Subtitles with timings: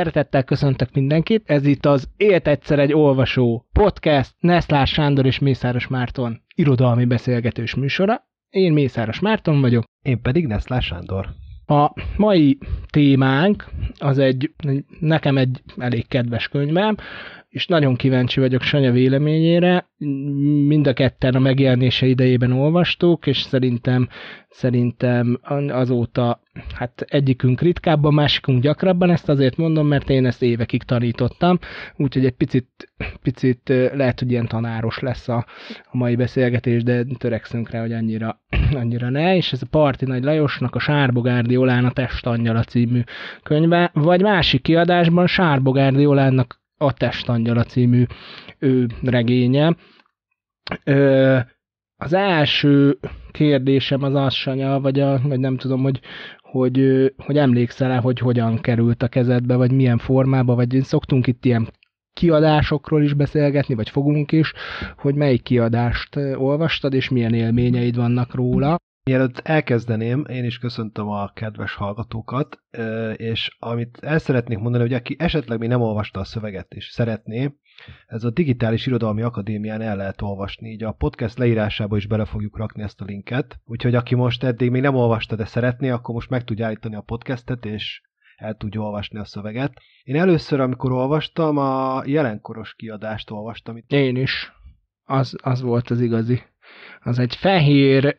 [0.00, 5.86] Szeretettel köszöntök mindenkit, ez itt az Élt egyszer egy olvasó podcast, Neszlás Sándor és Mészáros
[5.86, 8.26] Márton irodalmi beszélgetős műsora.
[8.50, 9.84] Én Mészáros Márton vagyok.
[10.02, 11.28] Én pedig Neszlás Sándor.
[11.66, 12.58] A mai
[12.90, 13.64] témánk
[13.98, 14.54] az egy,
[15.00, 16.96] nekem egy elég kedves könyvem,
[17.50, 19.88] és nagyon kíváncsi vagyok Sanya véleményére.
[20.66, 24.08] Mind a ketten a megjelenése idejében olvastuk, és szerintem,
[24.48, 26.40] szerintem azóta
[26.74, 31.58] hát egyikünk ritkábban, másikunk gyakrabban, ezt azért mondom, mert én ezt évekig tanítottam,
[31.96, 32.92] úgyhogy egy picit,
[33.22, 35.46] picit lehet, hogy ilyen tanáros lesz a,
[35.90, 38.40] a mai beszélgetés, de törekszünk rá, hogy annyira,
[38.80, 43.00] annyira ne, és ez a Parti Nagy Lajosnak a Sárbogárdi Olán a Testangyala című
[43.42, 48.04] könyve, vagy másik kiadásban Sárbogárdi Olánnak a Testangyala című
[48.58, 49.76] ő, regénye.
[50.84, 51.38] Ö,
[51.96, 52.98] az első
[53.30, 56.00] kérdésem az az, Sanya, vagy, a, vagy nem tudom, hogy,
[56.40, 61.70] hogy, hogy emlékszel-e, hogy hogyan került a kezedbe, vagy milyen formába, vagy szoktunk itt ilyen
[62.12, 64.52] kiadásokról is beszélgetni, vagy fogunk is,
[64.96, 68.76] hogy melyik kiadást olvastad, és milyen élményeid vannak róla.
[69.04, 72.60] Mielőtt elkezdeném, én is köszöntöm a kedves hallgatókat,
[73.16, 77.54] és amit el szeretnék mondani, hogy aki esetleg még nem olvasta a szöveget és szeretné,
[78.06, 82.56] ez a Digitális Irodalmi Akadémián el lehet olvasni, így a podcast leírásába is bele fogjuk
[82.56, 86.30] rakni ezt a linket, úgyhogy aki most eddig még nem olvasta, de szeretné, akkor most
[86.30, 88.00] meg tudja állítani a podcastet, és
[88.36, 89.72] el tudja olvasni a szöveget.
[90.02, 93.76] Én először, amikor olvastam, a jelenkoros kiadást olvastam.
[93.76, 93.92] Itt.
[93.92, 94.52] Én is.
[95.04, 96.42] Az, az volt az igazi
[97.02, 98.16] az egy fehér,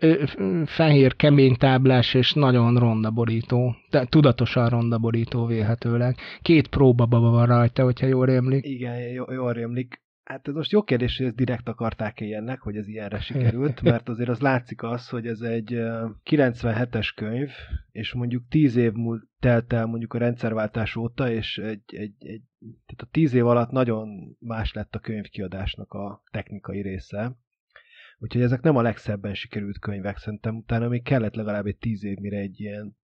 [0.66, 6.16] fehér kemény táblás és nagyon ronda borító, de tudatosan ronda borító vélhetőleg.
[6.42, 8.66] Két próbababa van rajta, hogyha jól rémlik.
[8.66, 10.02] Igen, jól rémlik.
[10.24, 14.10] Hát ez most jó kérdés, hogy ezt direkt akarták-e ilyennek, hogy ez ilyenre sikerült, mert
[14.10, 15.78] azért az látszik az, hogy ez egy
[16.30, 17.50] 97-es könyv,
[17.92, 22.42] és mondjuk 10 év múlt telt el mondjuk a rendszerváltás óta, és egy, egy, egy,
[22.60, 27.36] tehát a 10 év alatt nagyon más lett a könyvkiadásnak a technikai része.
[28.24, 32.18] Úgyhogy ezek nem a legszebben sikerült könyvek, szerintem utána még kellett legalább egy tíz év,
[32.18, 32.96] mire egy ilyen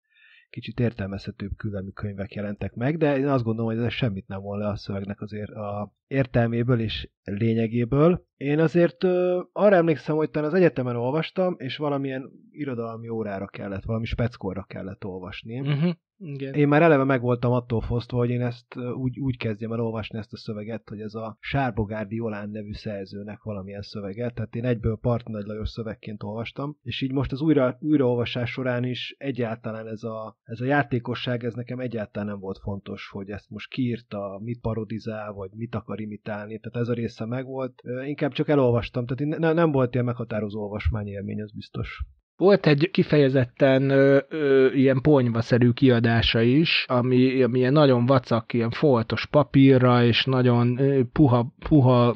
[0.49, 4.67] kicsit értelmezhetőbb különböző könyvek jelentek meg, de én azt gondolom, hogy ez semmit nem le
[4.67, 8.25] a szövegnek azért a értelméből és lényegéből.
[8.35, 13.83] Én azért ö, arra emlékszem, hogy talán az egyetemen olvastam, és valamilyen irodalmi órára kellett,
[13.83, 15.59] valami speckóra kellett olvasni.
[15.59, 15.93] Uh-huh.
[16.19, 16.53] Igen.
[16.53, 20.17] Én már eleve meg voltam attól fosztva, hogy én ezt úgy, úgy kezdjem el olvasni
[20.17, 24.97] ezt a szöveget, hogy ez a Sárbogárdi Jolán nevű szerzőnek valamilyen szöveget, tehát én egyből
[25.01, 30.03] Part Nagy Lajos szövegként olvastam, és így most az újra, újraolvasás során is egyáltalán ez
[30.03, 34.61] a, ez a játékosság, ez nekem egyáltalán nem volt fontos, hogy ezt most kiírta, mit
[34.61, 37.81] parodizál, vagy mit akar imitálni, tehát ez a része megvolt.
[38.05, 42.05] Inkább csak elolvastam, tehát ne, nem volt ilyen meghatározó olvasmányélmény, ez biztos.
[42.37, 48.69] Volt egy kifejezetten ö, ö, ilyen ponyvaszerű kiadása is, ami, ami ilyen nagyon vacak, ilyen
[48.69, 52.15] foltos papírra, és nagyon ö, puha, puha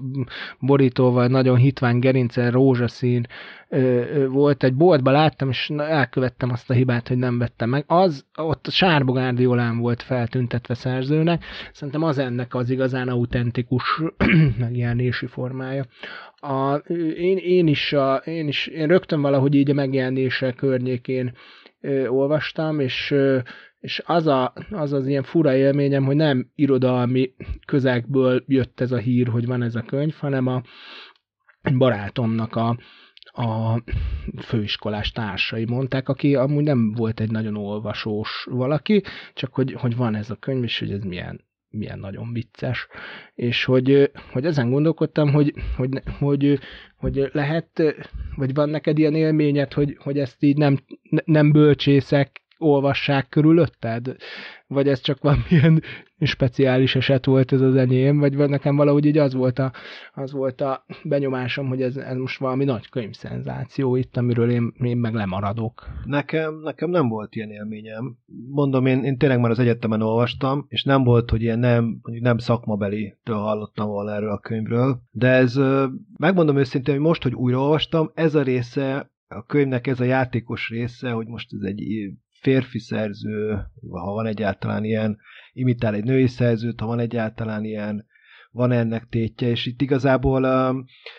[0.59, 3.27] borítóval, nagyon hitvány gerincel, rózsaszín
[4.27, 4.63] volt.
[4.63, 7.83] Egy boltba láttam, és elkövettem azt a hibát, hogy nem vettem meg.
[7.87, 14.01] Az, ott a Sárbogárdi Olán volt feltüntetve szerzőnek, szerintem az ennek az igazán autentikus
[14.59, 15.85] megjelenési formája
[16.41, 16.75] a,
[17.15, 21.33] én, én, is a, én is, én rögtön valahogy így a megjelenése környékén
[21.81, 23.39] ö, olvastam, és, ö,
[23.79, 27.33] és az, a, az az ilyen fura élményem, hogy nem irodalmi
[27.65, 30.61] közegből jött ez a hír, hogy van ez a könyv, hanem a
[31.77, 32.77] barátomnak a,
[33.31, 33.81] a
[34.37, 39.03] főiskolás társai mondták, aki amúgy nem volt egy nagyon olvasós valaki,
[39.33, 42.87] csak hogy, hogy van ez a könyv, és hogy ez milyen milyen nagyon vicces,
[43.35, 46.59] és hogy, hogy ezen gondolkodtam, hogy, hogy, hogy,
[46.95, 47.95] hogy lehet,
[48.35, 50.77] vagy van neked ilyen élményed, hogy, hogy ezt így nem,
[51.25, 54.15] nem bölcsészek olvassák körülötted?
[54.67, 55.81] Vagy ez csak valamilyen
[56.19, 59.71] speciális eset volt ez az enyém, vagy nekem valahogy így az volt a,
[60.13, 64.97] az volt a benyomásom, hogy ez, ez most valami nagy könyvszenzáció itt, amiről én, én
[64.97, 65.87] meg lemaradok.
[66.05, 68.17] Nekem, nekem nem volt ilyen élményem.
[68.49, 72.37] Mondom, én, én tényleg már az egyetemen olvastam, és nem volt, hogy ilyen nem, nem
[72.37, 75.59] szakmabeli-től hallottam volna erről a könyvről, de ez,
[76.17, 81.11] megmondom őszintén, hogy most, hogy újraolvastam, ez a része a könyvnek ez a játékos része,
[81.11, 81.81] hogy most ez egy
[82.41, 83.51] férfi szerző,
[83.89, 85.17] ha van egyáltalán ilyen,
[85.53, 88.05] imitál egy női szerzőt, ha van egyáltalán ilyen,
[88.51, 90.75] van ennek tétje, és itt igazából, uh,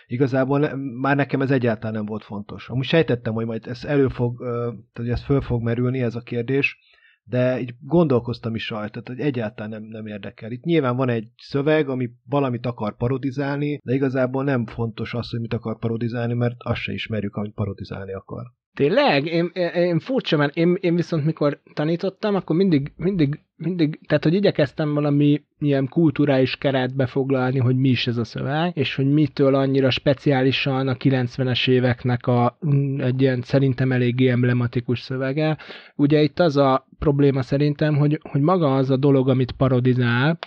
[0.07, 2.69] igazából már nekem ez egyáltalán nem volt fontos.
[2.69, 6.15] Amúgy sejtettem, hogy majd ez elő fog, uh, tehát hogy ez föl fog merülni, ez
[6.15, 6.77] a kérdés,
[7.23, 10.51] de így gondolkoztam is rajta, tehát hogy egyáltalán nem, nem érdekel.
[10.51, 15.39] Itt nyilván van egy szöveg, ami valamit akar parodizálni, de igazából nem fontos az, hogy
[15.39, 18.43] mit akar parodizálni, mert azt se ismerjük, amit parodizálni akar.
[18.73, 19.25] Tényleg?
[19.25, 24.33] Én, én furcsa, mert én, én viszont mikor tanítottam, akkor mindig, mindig, mindig, tehát hogy
[24.33, 29.55] igyekeztem valami ilyen kulturális keretbe foglalni, hogy mi is ez a szöveg, és hogy mitől
[29.55, 32.57] annyira speciálisan a 90-es éveknek a,
[32.97, 35.57] egy ilyen szerintem eléggé emblematikus szövege.
[35.95, 40.37] Ugye itt az a probléma szerintem, hogy, hogy maga az a dolog, amit parodizál,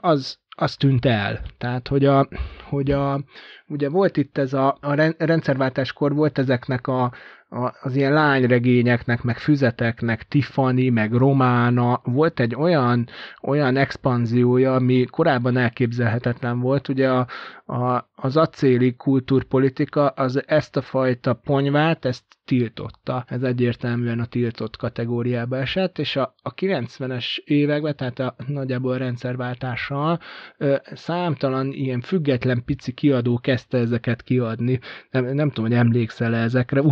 [0.00, 1.40] az, az tűnt el.
[1.58, 2.28] Tehát, hogy, a,
[2.62, 3.20] hogy a,
[3.66, 7.12] ugye volt itt ez a, a rendszerváltáskor volt ezeknek a,
[7.82, 13.08] az ilyen lányregényeknek, meg füzeteknek, Tiffany, meg Romána, volt egy olyan,
[13.42, 16.88] olyan expanziója, ami korábban elképzelhetetlen volt.
[16.88, 17.26] Ugye a,
[17.66, 23.24] a, az acéli kultúrpolitika az ezt a fajta ponyvát, ezt tiltotta.
[23.28, 30.20] Ez egyértelműen a tiltott kategóriába esett, és a, a 90-es években, tehát a nagyjából rendszerváltással
[30.58, 34.80] ö, számtalan ilyen független pici kiadó kezdte ezeket kiadni.
[35.10, 36.82] Nem, nem tudom, hogy emlékszel -e ezekre,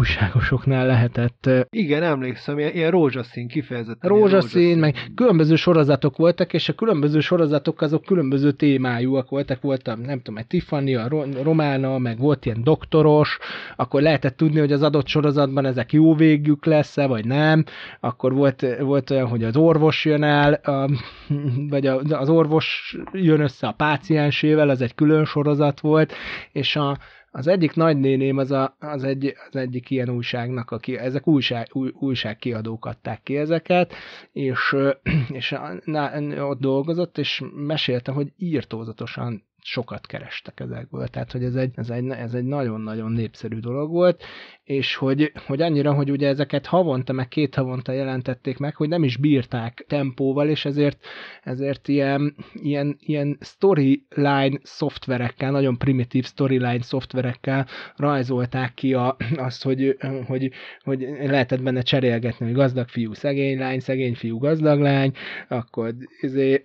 [0.55, 1.51] újságosoknál lehetett.
[1.71, 4.11] Igen, emlékszem, ilyen, ilyen rózsaszín kifejezetten.
[4.11, 9.61] Rózsaszín, rózsaszín, meg különböző sorozatok voltak, és a különböző sorozatok azok különböző témájúak voltak.
[9.61, 11.09] Voltam, nem tudom, egy Tiffany, a
[11.43, 13.39] Romána, meg volt ilyen doktoros,
[13.77, 17.65] akkor lehetett tudni, hogy az adott sorozatban ezek jó végük lesz-e, vagy nem.
[18.01, 20.91] Akkor volt, volt olyan, hogy az orvos jön el, a,
[21.73, 26.13] vagy az orvos jön össze a páciensével, ez egy külön sorozat volt,
[26.53, 26.99] és a,
[27.37, 31.91] az egyik nagynéném az, a, az, egy, az egyik ilyen újságnak, aki, ezek újság, új,
[31.99, 33.93] újságkiadók adták ki ezeket,
[34.33, 34.77] és,
[35.41, 41.09] és na, ott dolgozott, és mesélte, hogy írtózatosan sokat kerestek ezekből.
[41.09, 44.23] Tehát, hogy ez egy, ez egy, ez egy nagyon-nagyon népszerű dolog volt,
[44.65, 49.05] és hogy, hogy annyira, hogy ugye ezeket havonta, meg két havonta jelentették meg, hogy nem
[49.05, 50.99] is bírták tempóval, és ezért,
[51.43, 57.67] ezért ilyen, ilyen, ilyen storyline szoftverekkel, nagyon primitív storyline szoftverekkel
[57.97, 59.97] rajzolták ki a, azt, hogy,
[60.27, 60.51] hogy,
[60.83, 65.13] hogy lehetett benne cserélgetni, hogy gazdag fiú, szegény lány, szegény fiú, gazdag lány,
[65.49, 66.63] akkor izé,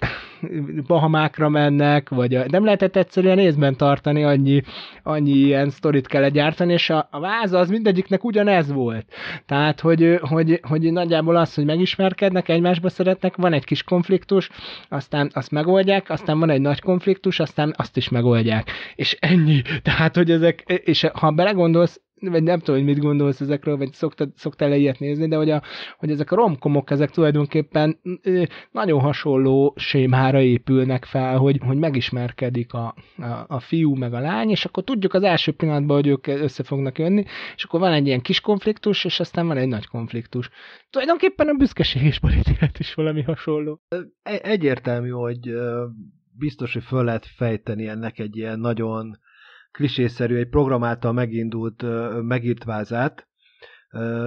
[0.88, 4.62] Bahamákra mennek, vagy a, nem lehetett egyszerűen észben tartani, annyi,
[5.04, 9.14] annyi ilyen sztorit kell gyártani, és a, a váz az mindegyiknek ugyanez volt.
[9.46, 14.50] Tehát, hogy, hogy, hogy nagyjából az, hogy megismerkednek, egymásba szeretnek, van egy kis konfliktus,
[14.90, 18.72] aztán azt megoldják, aztán van egy nagy konfliktus, aztán azt is megoldják.
[18.96, 19.62] És ennyi.
[19.82, 24.32] Tehát, hogy ezek, és ha belegondolsz, vagy nem tudom, hogy mit gondolsz ezekről, vagy szoktál,
[24.36, 25.62] szoktál ilyet nézni, de hogy, a,
[25.98, 28.00] hogy ezek a romkomok, ezek tulajdonképpen
[28.72, 34.50] nagyon hasonló sémára épülnek fel, hogy, hogy megismerkedik a, a, a fiú meg a lány,
[34.50, 37.24] és akkor tudjuk az első pillanatban, hogy ők össze fognak jönni,
[37.56, 40.50] és akkor van egy ilyen kis konfliktus, és aztán van egy nagy konfliktus.
[40.90, 43.82] Tulajdonképpen a büszkeség és politikát is valami hasonló.
[44.24, 45.54] E-, egyértelmű, hogy
[46.40, 49.20] biztos, hogy föl lehet fejteni ennek egy ilyen nagyon
[49.72, 51.84] klisészerű, egy program által megindult,
[52.22, 53.28] megírt vázát.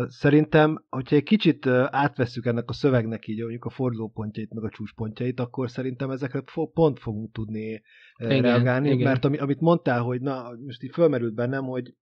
[0.06, 5.40] Szerintem, hogyha egy kicsit átveszük ennek a szövegnek így mondjuk a fordulópontjait, meg a csúcspontjait,
[5.40, 6.42] akkor szerintem ezekre
[6.74, 7.82] pont fogunk tudni
[8.16, 9.06] igen, reagálni, igen.
[9.06, 11.94] mert amit mondtál, hogy na, most így fölmerült bennem, hogy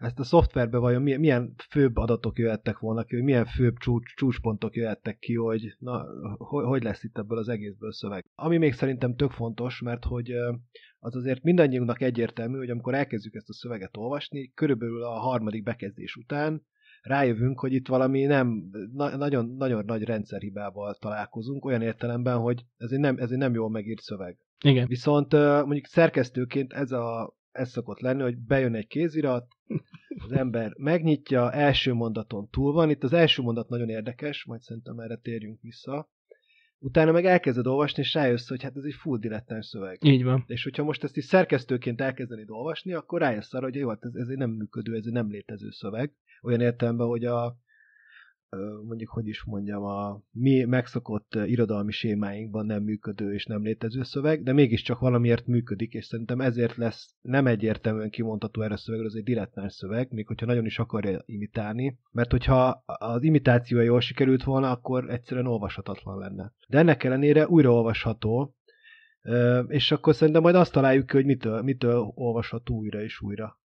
[0.00, 4.76] ezt a szoftverbe vajon milyen, milyen főbb adatok jöhettek volna ki, milyen főbb csúcs, csúcspontok
[4.76, 6.04] jöhettek ki, hogy na,
[6.36, 8.24] hogy, hogy lesz itt ebből az egészből szöveg.
[8.34, 10.30] Ami még szerintem tök fontos, mert hogy
[10.98, 16.16] az azért mindannyiunknak egyértelmű, hogy amikor elkezdjük ezt a szöveget olvasni, körülbelül a harmadik bekezdés
[16.16, 16.66] után
[17.02, 22.90] rájövünk, hogy itt valami nem, na, nagyon, nagyon nagy rendszerhibával találkozunk, olyan értelemben, hogy ez
[22.90, 24.38] egy nem, ez egy nem jól megírt szöveg.
[24.64, 24.86] Igen.
[24.86, 29.46] Viszont mondjuk szerkesztőként ez, a, ez szokott lenni, hogy bejön egy kézirat,
[30.24, 32.90] az ember megnyitja, első mondaton túl van.
[32.90, 36.10] Itt az első mondat nagyon érdekes, majd szerintem erre térjünk vissza
[36.80, 40.04] utána meg elkezded olvasni, és rájössz, hogy hát ez egy full dilettáns szöveg.
[40.04, 40.44] Így van.
[40.46, 44.14] És hogyha most ezt is szerkesztőként elkezdeni olvasni, akkor rájössz arra, hogy jó, hát ez,
[44.14, 46.12] ez egy nem működő, ez egy nem létező szöveg.
[46.42, 47.56] Olyan értelemben, hogy a,
[48.86, 54.42] mondjuk, hogy is mondjam, a mi megszokott irodalmi sémáinkban nem működő és nem létező szöveg,
[54.42, 59.16] de mégiscsak valamiért működik, és szerintem ezért lesz nem egyértelműen kimondható erre a szövegről, az
[59.16, 64.44] egy dilettáns szöveg, még hogyha nagyon is akarja imitálni, mert hogyha az imitációja jól sikerült
[64.44, 66.52] volna, akkor egyszerűen olvashatatlan lenne.
[66.68, 68.54] De ennek ellenére újraolvasható,
[69.66, 73.58] és akkor szerintem majd azt találjuk ki, hogy mitől, mitől olvasható újra és újra.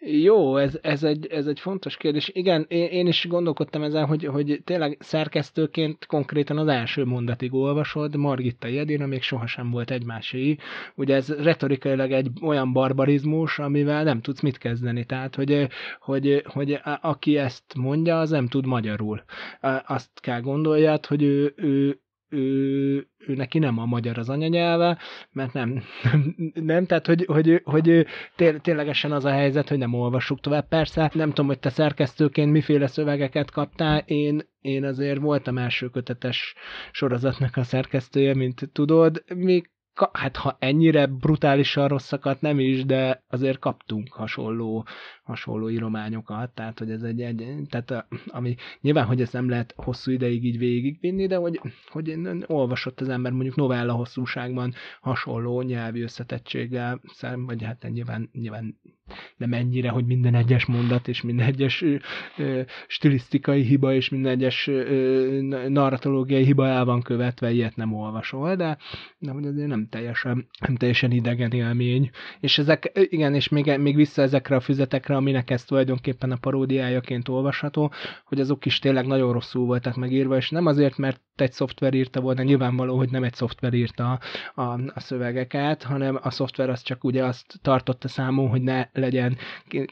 [0.00, 2.30] Jó, ez, ez, egy, ez egy fontos kérdés.
[2.32, 8.16] Igen, én, én is gondolkodtam ezen, hogy, hogy tényleg szerkesztőként konkrétan az első mondatig olvasod,
[8.16, 10.56] Margitta Jedina még sohasem volt egymásé.
[10.94, 15.04] Ugye ez retorikailag egy olyan barbarizmus, amivel nem tudsz mit kezdeni.
[15.04, 15.68] Tehát, hogy,
[16.00, 19.22] hogy, hogy aki ezt mondja, az nem tud magyarul.
[19.86, 24.98] Azt kell gondoljad, hogy ő, ő ő, ő neki nem a magyar az anyanyelve,
[25.32, 28.06] mert nem, nem, nem tehát hogy, hogy, hogy
[28.36, 30.68] té, ténylegesen az a helyzet, hogy nem olvassuk tovább.
[30.68, 36.54] Persze, nem tudom, hogy te szerkesztőként miféle szövegeket kaptál, én, én azért voltam első kötetes
[36.92, 39.70] sorozatnak a szerkesztője, mint tudod, még
[40.12, 44.86] hát ha ennyire brutálisan rosszakat nem is, de azért kaptunk hasonló,
[45.28, 50.10] hasonló írományokat, tehát hogy ez egy, egy tehát ami nyilván, hogy ezt nem lehet hosszú
[50.10, 57.00] ideig így végigvinni, de hogy, hogy olvasott az ember mondjuk novella hosszúságban hasonló nyelvi összetettséggel,
[57.46, 58.78] vagy hát nyilván, nyilván
[59.36, 61.84] nem ennyire, hogy minden egyes mondat és minden egyes
[62.36, 68.56] ö, stilisztikai hiba és minden egyes ö, narratológiai hiba el van követve, ilyet nem olvasol,
[68.56, 68.78] de,
[69.18, 72.10] de hogy azért nem teljesen, nem teljesen idegen élmény.
[72.40, 77.28] És ezek, igen, és még, még vissza ezekre a füzetekre, aminek ez tulajdonképpen a paródiájaként
[77.28, 77.92] olvasható,
[78.24, 82.20] hogy azok is tényleg nagyon rosszul voltak megírva, és nem azért, mert egy szoftver írta
[82.20, 84.18] volna, nyilvánvaló, hogy nem egy szoftver írta
[84.54, 88.86] a, a, a szövegeket, hanem a szoftver az csak ugye azt tartotta számon, hogy ne
[88.92, 89.36] legyen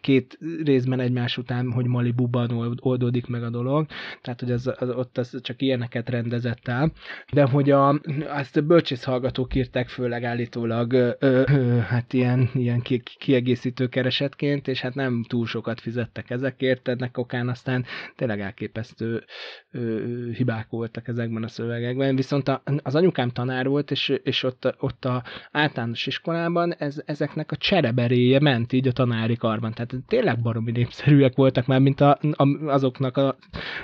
[0.01, 3.87] két részben egymás után, hogy Malibuban oldódik meg a dolog,
[4.23, 6.93] tehát hogy az, az, ott az csak ilyeneket rendezett el,
[7.33, 11.43] de hogy a, azt a bölcsész hallgatók írták főleg állítólag ö, ö,
[11.77, 17.49] hát ilyen, ilyen ki, kiegészítő keresetként, és hát nem túl sokat fizettek ezekért, ennek okán
[17.49, 17.85] aztán
[18.17, 19.25] tényleg elképesztő
[19.71, 24.75] ö, hibák voltak ezekben a szövegekben, viszont a, az anyukám tanár volt, és, és ott,
[24.79, 30.41] ott a általános iskolában ez, ezeknek a csereberéje ment így a tanári karban, tehát tényleg
[30.43, 33.37] baromi népszerűek voltak már, mint a, a, azoknak, a,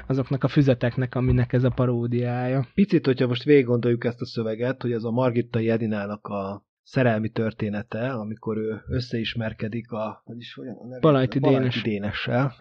[0.07, 2.67] azoknak a füzeteknek, aminek ez a paródiája.
[2.75, 7.29] Picit, hogyha most végig gondoljuk ezt a szöveget, hogy ez a Margitta Jedinának a szerelmi
[7.29, 11.83] története, amikor ő összeismerkedik a, hogy is olyan, a nevét, Balajti, Dénes.
[11.83, 12.55] Dénessel,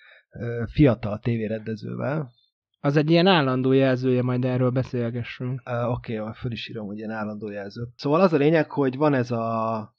[0.71, 2.31] fiatal tévérendezővel.
[2.79, 5.61] Az egy ilyen állandó jelzője, majd erről beszélgessünk.
[5.65, 7.87] Uh, Oké, okay, föl is írom, hogy ilyen állandó jelző.
[7.95, 9.95] Szóval az a lényeg, hogy van ez a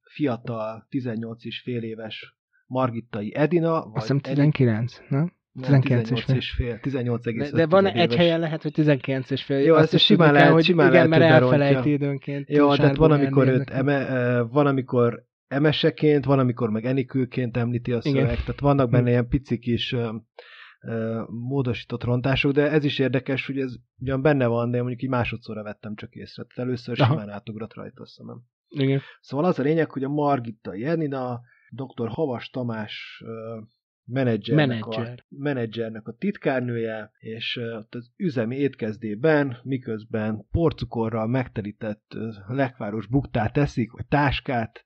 [0.00, 2.36] fiatal, 18 és fél éves
[2.66, 3.70] Margittai Edina.
[3.70, 5.32] Vagy Azt hiszem 19, nem?
[5.60, 6.36] 19 és fél.
[6.36, 8.14] És fél 18 de, de van egy éves.
[8.14, 9.58] helyen lehet, hogy 19 és fél.
[9.58, 12.50] Jó, azt is simán lehet, hogy simán igen, lehet, mert elfelejti időnként.
[12.50, 18.00] Jó, de van amikor, őt eme, van, amikor emeseként, van, amikor meg enikőként említi a
[18.00, 18.36] szöveg, igen.
[18.36, 19.08] tehát vannak benne hm.
[19.08, 19.96] ilyen pici kis
[21.26, 25.62] módosított rontások, de ez is érdekes, hogy ez ugyan benne van, de mondjuk így másodszorra
[25.62, 26.42] vettem csak észre.
[26.42, 27.12] Tehát először Aha.
[27.12, 28.42] simán átugrott rajta a szemem.
[28.68, 29.00] Igen.
[29.20, 32.08] Szóval az a lényeg, hogy a Margitta Jenina, dr.
[32.08, 33.22] Havas Tamás
[34.06, 35.18] menedzsernek, Menedzser.
[35.18, 43.92] a, menedzsernek a titkárnője, és ott az üzemi étkezdében, miközben porcukorral megterített lekváros buktát eszik,
[43.92, 44.84] vagy táskát,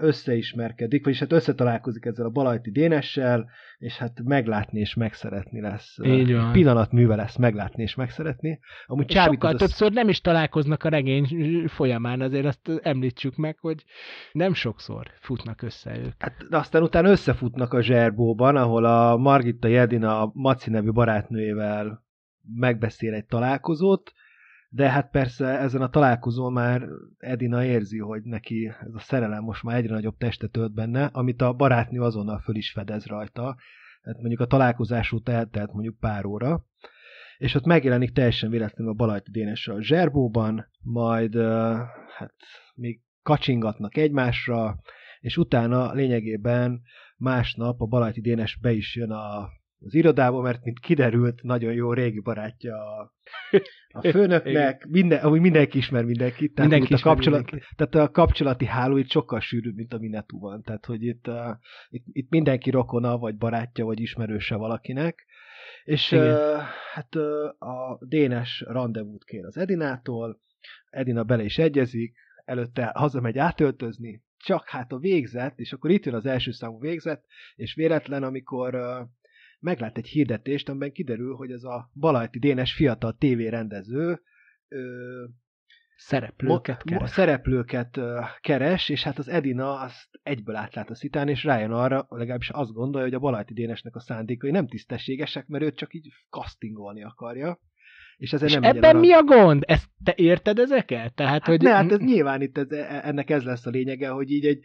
[0.00, 5.96] összeismerkedik, vagyis hát összetalálkozik ezzel a Balajti Dénessel, és hát meglátni és megszeretni lesz.
[6.02, 6.52] Így van.
[6.52, 8.58] Pillanatműve lesz meglátni és megszeretni.
[8.86, 9.58] Amúgy és sokkal az...
[9.58, 11.26] többször nem is találkoznak a regény
[11.66, 13.84] folyamán, azért azt említsük meg, hogy
[14.32, 16.12] nem sokszor futnak össze ők.
[16.18, 22.04] Hát, de aztán utána összefutnak a zserbóban, ahol a Margitta Jedina a Maci nevű barátnőjével
[22.54, 24.12] megbeszél egy találkozót,
[24.74, 26.88] de hát persze ezen a találkozón már
[27.18, 31.42] Edina érzi, hogy neki ez a szerelem most már egyre nagyobb testet ölt benne, amit
[31.42, 33.56] a barátnő azonnal föl is fedez rajta.
[34.02, 36.66] Tehát mondjuk a találkozás után eltelt mondjuk pár óra,
[37.38, 41.36] és ott megjelenik teljesen véletlenül a Balajti Dénessel a zserbóban, majd
[42.16, 42.34] hát
[42.74, 44.80] még kacsingatnak egymásra,
[45.20, 46.82] és utána lényegében
[47.16, 49.48] másnap a Balajti Dénes be is jön a
[49.84, 53.12] az irodába, mert mint kiderült, nagyon jó régi barátja a,
[53.88, 57.74] a főnöknek, minden, amúgy mindenki ismer mindenkit, tehát, mindenki a kapcsolat, mindenki.
[57.76, 61.56] tehát a kapcsolati háló itt sokkal sűrűbb, mint a Minetúban, tehát hogy itt, uh,
[61.88, 65.26] itt, itt mindenki rokona, vagy barátja, vagy ismerőse valakinek,
[65.84, 66.58] és uh,
[66.92, 67.24] hát uh,
[67.58, 70.40] a Dénes rendezvút kér az Edinától,
[70.90, 76.14] Edina bele is egyezik, előtte hazamegy átöltözni, csak hát a végzet, és akkor itt jön
[76.14, 77.24] az első számú végzet,
[77.54, 79.08] és véletlen, amikor uh,
[79.62, 84.20] meglát egy hirdetést, amiben kiderül, hogy ez a Balajti Dénes fiatal tévérendező
[84.68, 85.24] ö,
[85.96, 87.10] szereplőket keres.
[87.10, 88.00] szereplőket
[88.40, 92.72] keres, és hát az Edina azt egyből átlát a szitán, és rájön arra, legalábbis azt
[92.72, 97.60] gondolja, hogy a Balajti Dénesnek a szándékai nem tisztességesek, mert őt csak így castingolni akarja.
[98.16, 99.62] És, ezért és nem ebben mi a gond?
[99.66, 101.14] Ezt te érted ezeket?
[101.14, 101.62] Tehát, hát hogy...
[101.62, 104.60] Ne, hát ez nyilván itt ez, e- ennek ez lesz a lényege, hogy így egy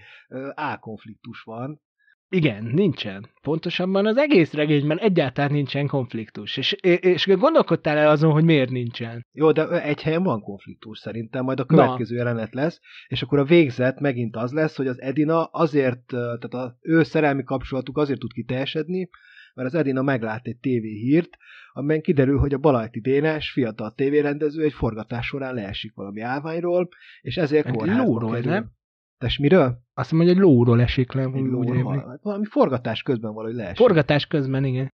[0.54, 1.82] A-konfliktus van,
[2.30, 3.30] igen, nincsen.
[3.42, 6.58] Pontosabban az egész regényben egyáltalán nincsen konfliktus.
[6.58, 9.26] És, és gondolkodtál el azon, hogy miért nincsen?
[9.32, 12.24] Jó, de egy helyen van konfliktus szerintem, majd a következő Na.
[12.24, 16.76] jelenet lesz, és akkor a végzet megint az lesz, hogy az Edina azért, tehát az
[16.82, 19.10] ő szerelmi kapcsolatuk azért tud kiteljesedni,
[19.54, 21.30] mert az Edina meglát egy tévéhírt,
[21.74, 26.90] amiben kiderül, hogy a Balajti Dénes fiatal tévérendező egy forgatás során leesik valami állványról,
[27.22, 28.72] és ezért kórházba lóról, nem?
[29.18, 29.78] Tess miről?
[29.94, 31.22] Azt mondja, hogy egy lóról esik le.
[31.22, 33.78] Egy lóról, valami forgatás közben valahogy leesik.
[33.78, 34.94] Forgatás közben, igen.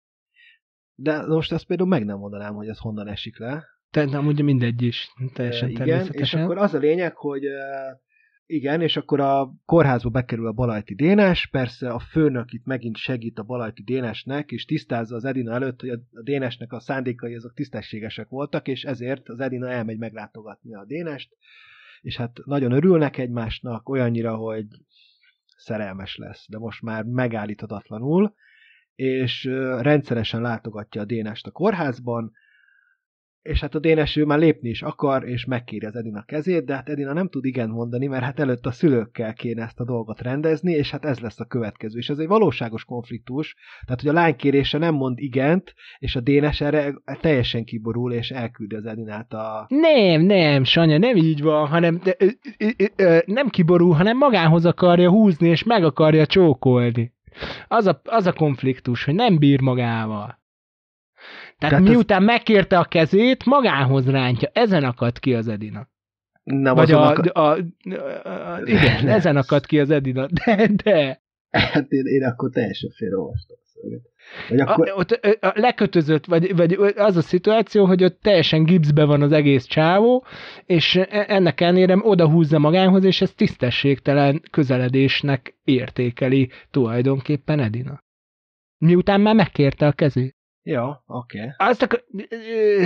[0.94, 3.64] De most ezt például meg nem mondanám, hogy ez honnan esik le.
[3.90, 6.42] Tehát amúgy mindegy is, teljesen E, igen, és természetesen.
[6.42, 8.00] akkor az a lényeg, hogy e,
[8.46, 13.38] igen, és akkor a kórházba bekerül a Balajti Dénes, persze a főnök itt megint segít
[13.38, 17.54] a Balajti Dénesnek, és tisztázza az Edina előtt, hogy a a Dénesnek a szándékai azok
[17.54, 21.36] tisztességesek voltak, és ezért az Edina elmegy meglátogatni a Dénest,
[22.00, 24.66] és hát nagyon örülnek egymásnak, olyannyira, hogy
[25.56, 28.34] szerelmes lesz, de most már megállíthatatlanul,
[28.94, 29.44] és
[29.80, 32.32] rendszeresen látogatja a Dénest a kórházban,
[33.48, 36.88] és hát a Dénes már lépni is akar, és megkéri az Edina kezét, de hát
[36.88, 40.72] Edina nem tud igen mondani, mert hát előtt a szülőkkel kéne ezt a dolgot rendezni,
[40.72, 41.98] és hát ez lesz a következő.
[41.98, 46.20] És ez egy valóságos konfliktus, tehát hogy a lány kérése nem mond igent, és a
[46.20, 49.66] Dénes erre teljesen kiborul, és elküldi az Edinát a...
[49.68, 52.26] Nem, nem, Sanya, nem így van, hanem de, ö,
[52.58, 57.12] ö, ö, nem kiborul, hanem magához akarja húzni, és meg akarja csókolni.
[57.68, 60.38] Az a, az a konfliktus, hogy nem bír magával.
[61.58, 64.48] Tehát, Tehát ez- miután megkérte a kezét, magához rántja.
[64.52, 65.88] Ezen akad ki az Edina.
[66.42, 67.56] Nem Vagy a, azon a, a,
[68.28, 69.14] a, igen, Nem.
[69.14, 70.26] ezen akad ki az Edina.
[70.44, 71.22] De, de.
[71.50, 73.56] Hát én, én akkor teljesen félreolvastam.
[74.48, 74.88] Vagy akkor...
[74.88, 75.10] A, ott
[75.40, 80.24] a lekötözött, vagy, vagy az a szituáció, hogy ott teljesen gipszbe van az egész csávó,
[80.64, 88.02] és e- ennek ellenére oda húzza magához, és ez tisztességtelen közeledésnek értékeli tulajdonképpen Edina.
[88.78, 90.36] Miután már megkérte a kezét.
[90.62, 91.38] Ja, oké.
[91.38, 91.50] Okay.
[91.56, 92.04] Azt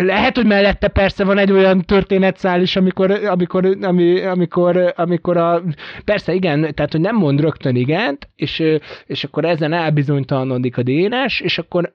[0.00, 5.62] lehet, hogy mellette persze van egy olyan történetszál is, amikor, amikor, ami, amikor, amikor a,
[6.04, 8.62] persze igen, tehát hogy nem mond rögtön igent, és,
[9.06, 11.94] és akkor ezen elbizonytalanodik a Dénes, és akkor,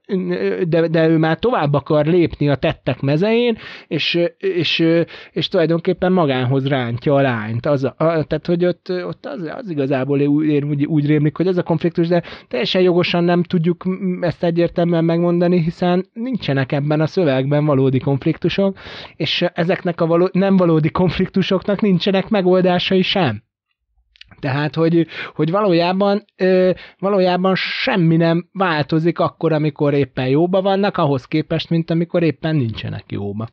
[0.67, 3.57] de, de ő már tovább akar lépni a tettek mezején,
[3.88, 4.83] és, és,
[5.31, 7.66] és tulajdonképpen magánhoz rántja a lányt.
[7.66, 11.48] Az a, a, tehát, hogy ott, ott az, az igazából úgy, úgy, úgy rémlik, hogy
[11.48, 13.83] ez a konfliktus, de teljesen jogosan nem tudjuk
[14.22, 18.77] ezt egyértelműen megmondani, hiszen nincsenek ebben a szövegben valódi konfliktusok,
[19.16, 23.44] és ezeknek a való, nem valódi konfliktusoknak nincsenek megoldásai sem.
[24.40, 31.25] Tehát, hogy, hogy valójában, ö, valójában semmi nem változik akkor, amikor éppen jóba vannak, ahhoz
[31.25, 33.48] képest, mint amikor éppen nincsenek jóba.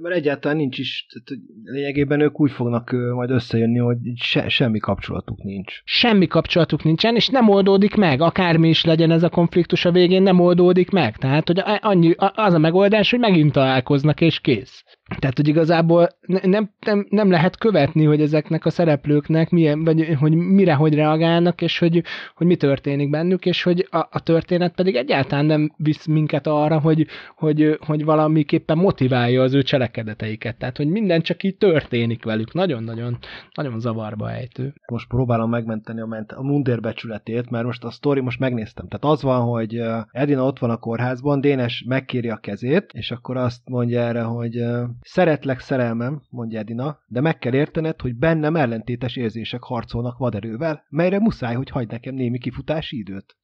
[0.00, 5.42] Mert egyáltalán nincs is, tehát lényegében ők úgy fognak majd összejönni, hogy se, semmi kapcsolatuk
[5.42, 5.80] nincs.
[5.84, 10.22] Semmi kapcsolatuk nincsen, és nem oldódik meg, akármi is legyen ez a konfliktus a végén,
[10.22, 11.16] nem oldódik meg.
[11.16, 14.84] Tehát, hogy annyi, az a megoldás, hogy megint találkoznak, és kész.
[15.18, 20.16] Tehát, hogy igazából ne- nem, nem, nem lehet követni, hogy ezeknek a szereplőknek milyen, vagy
[20.18, 22.02] hogy mire, hogy reagálnak, és hogy,
[22.34, 26.78] hogy mi történik bennük, és hogy a, a történet pedig egyáltalán nem visz minket arra,
[26.78, 30.56] hogy, hogy, hogy valamiképpen motiválja az ő cselekedeteiket.
[30.56, 32.52] Tehát, hogy minden csak így történik velük.
[32.52, 33.18] Nagyon-nagyon
[33.54, 34.74] nagyon zavarba ejtő.
[34.90, 38.88] Most próbálom megmenteni a, ment- a mundér becsületét, mert most a sztori most megnéztem.
[38.88, 43.36] Tehát az van, hogy Edina ott van a kórházban, Dénes megkéri a kezét, és akkor
[43.36, 44.62] azt mondja erre, hogy
[45.00, 51.18] szeretlek szerelmem, mondja Edina, de meg kell értened, hogy bennem ellentétes érzések harcolnak vaderővel, melyre
[51.18, 53.36] muszáj, hogy hagyd nekem némi kifutási időt.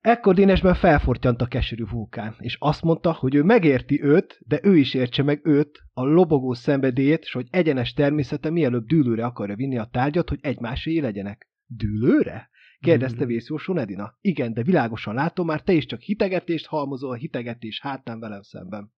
[0.00, 4.76] Ekkor Dénesben felfortyant a keserű vulkán, és azt mondta, hogy ő megérti őt, de ő
[4.76, 9.78] is értse meg őt, a lobogó szenvedélyét, és hogy egyenes természete mielőbb dűlőre akarja vinni
[9.78, 11.50] a tárgyat, hogy egymáséi legyenek.
[11.66, 12.48] Dűlőre?
[12.80, 13.32] kérdezte Dűlő.
[13.32, 14.16] vészjóson Edina.
[14.20, 18.92] Igen, de világosan látom, már te is csak hitegetést halmozol, a hitegetés hátán velem szemben.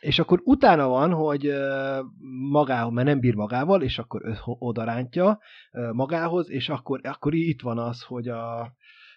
[0.00, 1.52] És akkor utána van, hogy
[2.50, 5.38] magához, mert nem bír magával, és akkor odarántja
[5.92, 8.60] magához, és akkor, akkor itt van az, hogy a,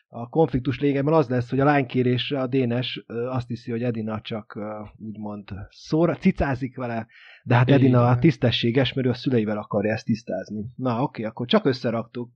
[0.08, 4.60] a konfliktus lényegében az lesz, hogy a lánykérésre a Dénes azt hiszi, hogy Edina csak
[4.98, 7.08] úgymond szóra, cicázik vele,
[7.44, 10.66] de hát Edina tisztességes, mert ő a szüleivel akarja ezt tisztázni.
[10.76, 12.32] Na oké, akkor csak összeraktuk.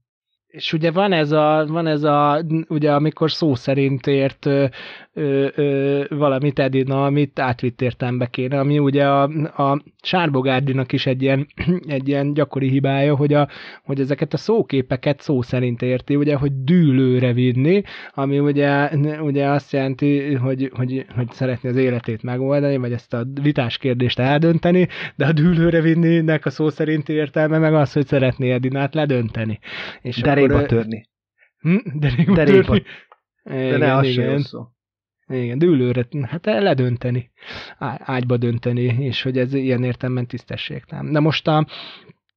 [0.56, 4.66] És ugye van ez a, van ez a ugye amikor szó szerint ért ö,
[5.14, 9.22] ö, ö, valamit Edina, amit átvitt értelembe kéne, ami ugye a,
[9.62, 11.46] a Sárbogárdinak is egy ilyen,
[11.86, 13.48] egy ilyen gyakori hibája, hogy, a,
[13.84, 17.82] hogy ezeket a szóképeket szó szerint érti, ugye, hogy dűlőre vinni,
[18.14, 18.90] ami ugye,
[19.20, 24.18] ugye azt jelenti, hogy, hogy, hogy szeretné az életét megoldani, vagy ezt a vitás kérdést
[24.18, 29.58] eldönteni, de a dűlőre vinninek a szó szerinti értelme meg az, hogy szeretné Edinát ledönteni.
[30.02, 31.08] És Derékba törni.
[31.58, 31.76] Hm?
[31.94, 32.66] Derékba, Derékba.
[32.66, 32.84] törni.
[33.42, 34.40] De Igen, ne az igen.
[34.40, 34.66] szó.
[35.28, 37.30] Igen, dűlőre, hát ledönteni,
[37.98, 41.12] ágyba dönteni, és hogy ez ilyen értelemben tisztességtelen.
[41.12, 41.66] De most a,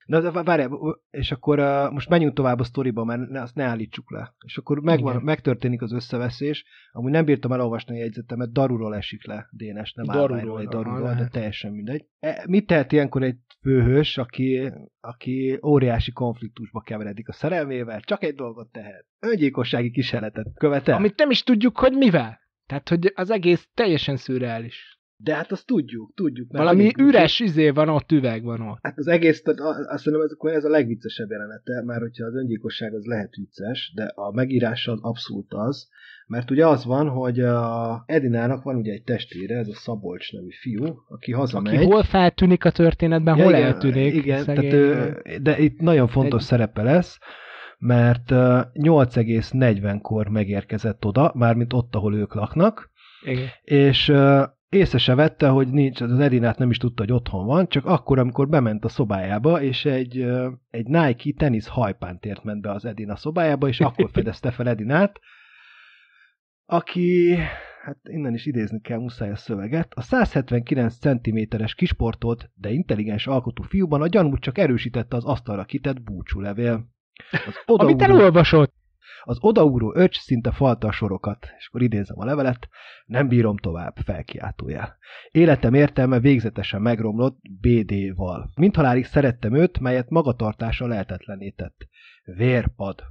[0.10, 3.63] Na, de várjál, és akkor uh, most menjünk tovább a sztoriba, mert ne, azt ne
[3.63, 4.36] állítsuk le.
[4.45, 5.26] És akkor megvan, Igen.
[5.26, 6.65] megtörténik az összeveszés.
[6.91, 11.13] Amúgy nem bírtam elolvasni a jegyzetemet, Daruról esik le Dénes, nem Daruról, egy aha, Daruról,
[11.13, 12.06] de teljesen mindegy.
[12.19, 18.00] E, mit tehet ilyenkor egy főhős, aki, aki óriási konfliktusba keveredik a szerelmével?
[18.00, 19.06] Csak egy dolgot tehet.
[19.19, 20.95] Öngyilkossági kísérletet követel.
[20.95, 22.39] Amit nem is tudjuk, hogy mivel.
[22.65, 24.99] Tehát, hogy az egész teljesen szürreális.
[25.23, 26.51] De hát azt tudjuk, tudjuk.
[26.51, 28.77] mert Valami üres izé van ott, üveg van ott.
[28.82, 29.41] Hát az egész,
[29.88, 34.12] azt mondom, ez, ez a legviccesebb jelenete, már hogyha az öngyilkosság az lehet vicces, de
[34.15, 35.88] a megírása az abszolút az,
[36.27, 40.49] mert ugye az van, hogy a Edinának van ugye egy testvére, ez a Szabolcs nevű
[40.62, 41.75] fiú, aki hazamegy.
[41.75, 44.13] Aki hol feltűnik a történetben, Ja, hol igen, eltűnik.
[44.13, 44.69] Igen, szegény.
[44.69, 47.17] tehát, ő, de itt nagyon fontos Egy- szerepe lesz,
[47.79, 52.89] mert ö, 8,40-kor megérkezett oda, mármint ott, ahol ők laknak,
[53.25, 53.47] igen.
[53.63, 54.13] és
[54.69, 58.19] észre se vette, hogy nincs, az Edinát nem is tudta, hogy otthon van, csak akkor,
[58.19, 60.25] amikor bement a szobájába, és egy,
[60.69, 65.19] egy Nike tenisz hajpántért ment be az Edina szobájába, és akkor fedezte fel Edinát,
[66.65, 67.36] aki,
[67.84, 73.63] hát innen is idézni kell muszáj a szöveget, a 179 cm-es kisportolt, de intelligens alkotú
[73.63, 76.88] fiúban a gyanút csak erősítette az asztalra kitett búcsúlevél.
[77.32, 78.79] Az Amit odaúró- elolvasott.
[79.30, 82.70] Az odaúró öcs szinte falta a sorokat, és akkor idézem a levelet,
[83.06, 84.98] nem bírom tovább, felkiáltójel.
[85.32, 88.52] Életem értelme végzetesen megromlott BD-val.
[88.56, 91.88] Mint halálig szerettem őt, melyet magatartása lehetetlené tett.
[92.24, 93.04] Vérpad.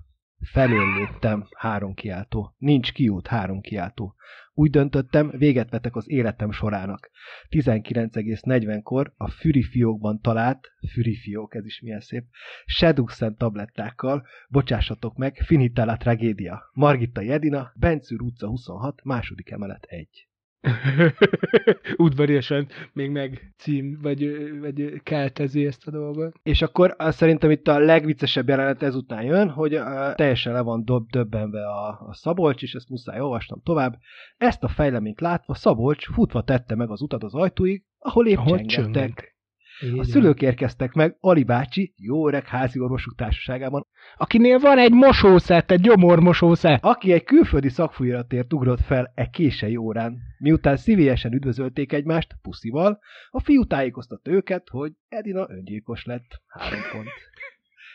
[0.53, 2.55] Felől léptem, három kiáltó.
[2.57, 4.15] Nincs kiút, három kiáltó.
[4.59, 7.11] Úgy döntöttem, véget vetek az életem sorának.
[7.51, 12.25] 19,40-kor a Fürifiókban talált, Fürifiók, ez is milyen szép,
[12.65, 15.45] Seduxen tablettákkal bocsássatok meg,
[15.75, 16.71] la tragédia.
[16.73, 20.28] Margitta Jedina, Bencűr utca 26, második emelet 1.
[21.97, 26.35] Udvariasan még meg cím, vagy, vagy keltezi ezt a dolgot.
[26.43, 30.85] És akkor uh, szerintem itt a legviccesebb jelenet ezután jön, hogy uh, teljesen le van
[30.85, 33.99] dob, döbbenve a, a Szabolcs, és ezt muszáj olvasnom tovább.
[34.37, 39.38] Ezt a fejleményt látva Szabolcs futva tette meg az utat az ajtóig, ahol épp csengettek.
[39.85, 43.87] Így A szülők érkeztek meg Ali bácsi jó öreg házi orvosuk társaságában,
[44.17, 46.85] Akinél van egy mosószett, egy gyomormosószett.
[46.85, 50.19] aki egy külföldi szakfolyamatért ugrott fel e kései órán.
[50.39, 52.99] Miután szívélyesen üdvözölték egymást puszival,
[53.31, 56.43] a fiú tájékoztatta őket, hogy Edina öngyilkos lett.
[56.47, 57.09] Három pont.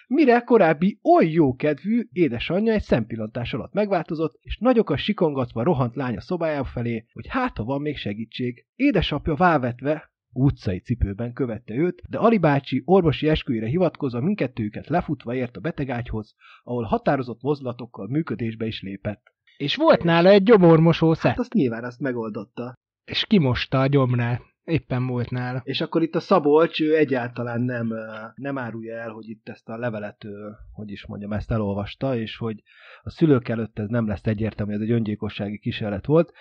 [0.07, 6.21] Mire korábbi oly jó kedvű édesanyja egy szempillantás alatt megváltozott, és nagyokat sikongatva rohant lánya
[6.21, 8.65] szobájába felé, hogy hát ha van még segítség.
[8.75, 15.57] Édesapja válvetve utcai cipőben követte őt, de Ali bácsi orvosi esküjére hivatkozva mindkettőjüket lefutva ért
[15.57, 19.21] a betegágyhoz, ahol határozott mozdulatokkal működésbe is lépett.
[19.57, 21.31] És volt nála egy gyomormosószett.
[21.31, 22.73] Hát azt nyilván azt megoldotta.
[23.05, 24.41] És kimosta a gyomrát.
[24.63, 25.61] Éppen volt nála.
[25.63, 27.93] És akkor itt a Szabolcs ő egyáltalán nem,
[28.35, 30.25] nem árulja el, hogy itt ezt a levelet,
[30.71, 32.63] hogy is mondjam, ezt elolvasta, és hogy
[33.01, 36.31] a szülők előtt ez nem lesz egyértelmű, ez egy öngyilkossági kísérlet volt.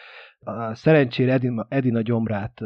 [0.40, 2.60] A szerencsére Edina, Edina gyomrát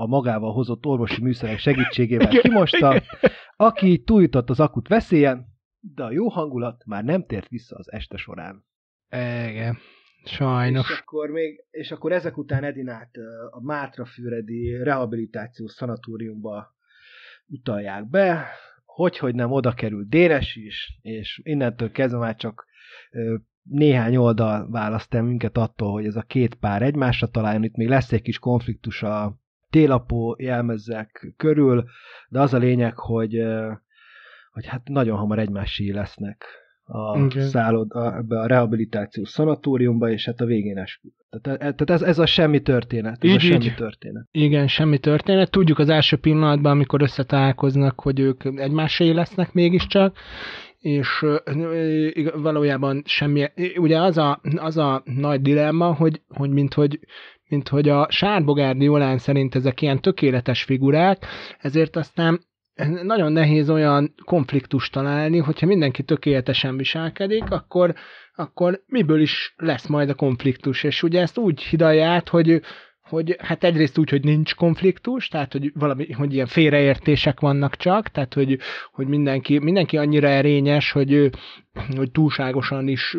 [0.00, 3.02] a magával hozott orvosi műszerek segítségével Igen, kimosta, igen.
[3.56, 5.46] aki túljutott az akut veszélyen,
[5.80, 8.64] de a jó hangulat már nem tért vissza az este során.
[9.48, 9.78] Igen.
[10.22, 11.00] És Sajnos.
[11.00, 13.10] akkor, még, és akkor ezek után Edinát
[13.50, 16.74] a Mátrafüredi rehabilitációs szanatóriumba
[17.46, 18.46] utalják be,
[18.84, 22.66] hogy, hogy nem oda került Dénes is, és innentől kezdve már csak
[23.62, 27.88] néhány oldal választ el minket attól, hogy ez a két pár egymásra találjon, itt még
[27.88, 29.39] lesz egy kis konfliktus a
[29.70, 31.84] télapó jelmezzek körül,
[32.28, 33.42] de az a lényeg, hogy,
[34.52, 36.44] hogy hát nagyon hamar egymásé lesznek
[36.92, 37.46] a Igen.
[37.46, 41.08] szállod, a, ebbe a rehabilitációs szanatóriumba, és hát a végén eskü.
[41.40, 43.24] Tehát, e- tehát ez, ez a semmi történet.
[43.24, 43.74] Ez Így, a semmi így.
[43.74, 44.26] történet.
[44.30, 45.50] Igen, semmi történet.
[45.50, 50.16] Tudjuk az első pillanatban, amikor összetalálkoznak, hogy ők egymásé lesznek mégiscsak,
[50.78, 51.24] és
[52.34, 53.44] valójában semmi,
[53.76, 56.98] ugye az a, az a nagy dilemma, hogy, hogy mint hogy
[57.50, 61.26] mint hogy a Sárbogárdi Jolán szerint ezek ilyen tökéletes figurák,
[61.58, 62.40] ezért aztán
[63.02, 67.94] nagyon nehéz olyan konfliktust találni, hogyha mindenki tökéletesen viselkedik, akkor,
[68.34, 70.84] akkor miből is lesz majd a konfliktus.
[70.84, 72.60] És ugye ezt úgy hidalja át, hogy
[73.10, 78.08] hogy hát egyrészt úgy, hogy nincs konfliktus, tehát hogy valami, hogy ilyen félreértések vannak csak,
[78.08, 78.58] tehát hogy,
[78.92, 81.30] hogy mindenki, mindenki annyira erényes, hogy,
[81.96, 83.16] hogy túlságosan is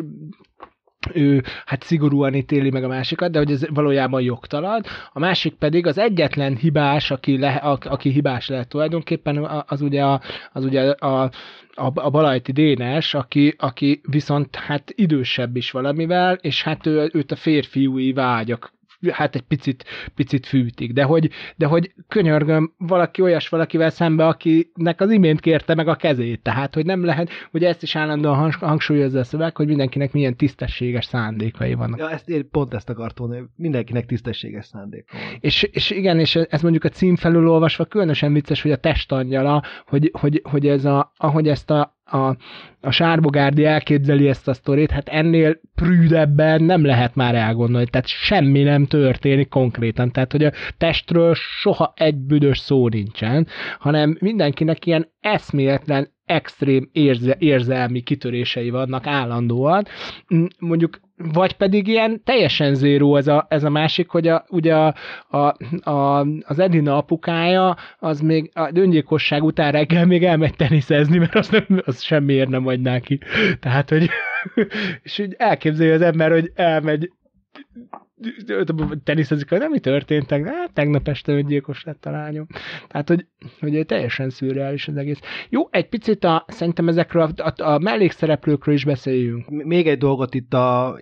[1.12, 4.82] ő hát szigorúan ítéli meg a másikat, de hogy ez valójában jogtalan.
[5.12, 10.04] A másik pedig az egyetlen hibás, aki, le, a, aki hibás lehet tulajdonképpen, az ugye
[10.04, 10.20] a,
[10.52, 11.22] az ugye a,
[11.74, 17.32] a, a Balajti Dénes, aki, aki viszont hát idősebb is valamivel, és hát ő, őt
[17.32, 18.72] a férfiúi vágyak
[19.10, 19.84] hát egy picit,
[20.14, 25.74] picit fűtik, de hogy, de hogy könyörgöm, valaki olyas valakivel szembe, akinek az imént kérte
[25.74, 29.66] meg a kezét, tehát hogy nem lehet, ugye ezt is állandóan hangsúlyozza a szöveg, hogy
[29.66, 31.98] mindenkinek milyen tisztességes szándékai vannak.
[31.98, 35.38] Ja, ezt én pont ezt akartam mondani, mindenkinek tisztességes szándéka van.
[35.40, 39.62] És, és igen, és ez mondjuk a cím felül olvasva különösen vicces, hogy a testangyala,
[39.86, 42.36] hogy, hogy, hogy ez a, ahogy ezt a, a,
[42.80, 48.62] a Sárbogárdi elképzeli ezt a sztorit, hát ennél prűdebben nem lehet már elgondolni, tehát semmi
[48.62, 53.46] nem történik konkrétan, tehát hogy a testről soha egy büdös szó nincsen,
[53.78, 59.86] hanem mindenkinek ilyen eszméletlen extrém érze, érzelmi kitörései vannak állandóan.
[60.58, 61.00] Mondjuk
[61.32, 64.94] vagy pedig ilyen teljesen zéró ez a, ez a másik, hogy a, ugye a,
[65.28, 65.54] a,
[65.90, 71.50] a, az Edina apukája, az még a öngyilkosság után reggel még elmegy teniszezni, mert azt,
[71.50, 73.20] nem, azt semmiért nem adná ki.
[73.60, 74.08] Tehát, hogy
[75.02, 77.10] és úgy elképzelje az ember, hogy elmegy
[79.04, 80.54] teniszezik, nem mi történt tegnap?
[80.54, 82.46] Hát, tegnap este öngyilkos lett a lányom.
[82.88, 83.26] Tehát, hogy,
[83.60, 85.20] hogy teljesen szürreális az egész.
[85.48, 89.48] Jó, egy picit a, szerintem ezekről a, a, a mellékszereplőkről is beszéljünk.
[89.48, 90.98] Még egy dolgot itt a,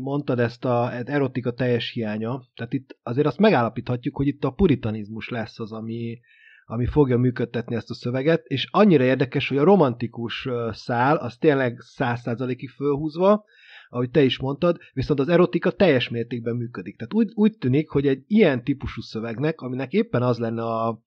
[0.00, 5.28] mondtad ezt a erotika teljes hiánya, tehát itt azért azt megállapíthatjuk, hogy itt a puritanizmus
[5.28, 6.20] lesz az, ami,
[6.64, 11.78] ami fogja működtetni ezt a szöveget, és annyira érdekes, hogy a romantikus szál az tényleg
[11.80, 13.44] száz százalékig fölhúzva,
[13.88, 16.96] ahogy te is mondtad, viszont az erotika teljes mértékben működik.
[16.96, 21.02] Tehát úgy, úgy tűnik, hogy egy ilyen típusú szövegnek, aminek éppen az lenne a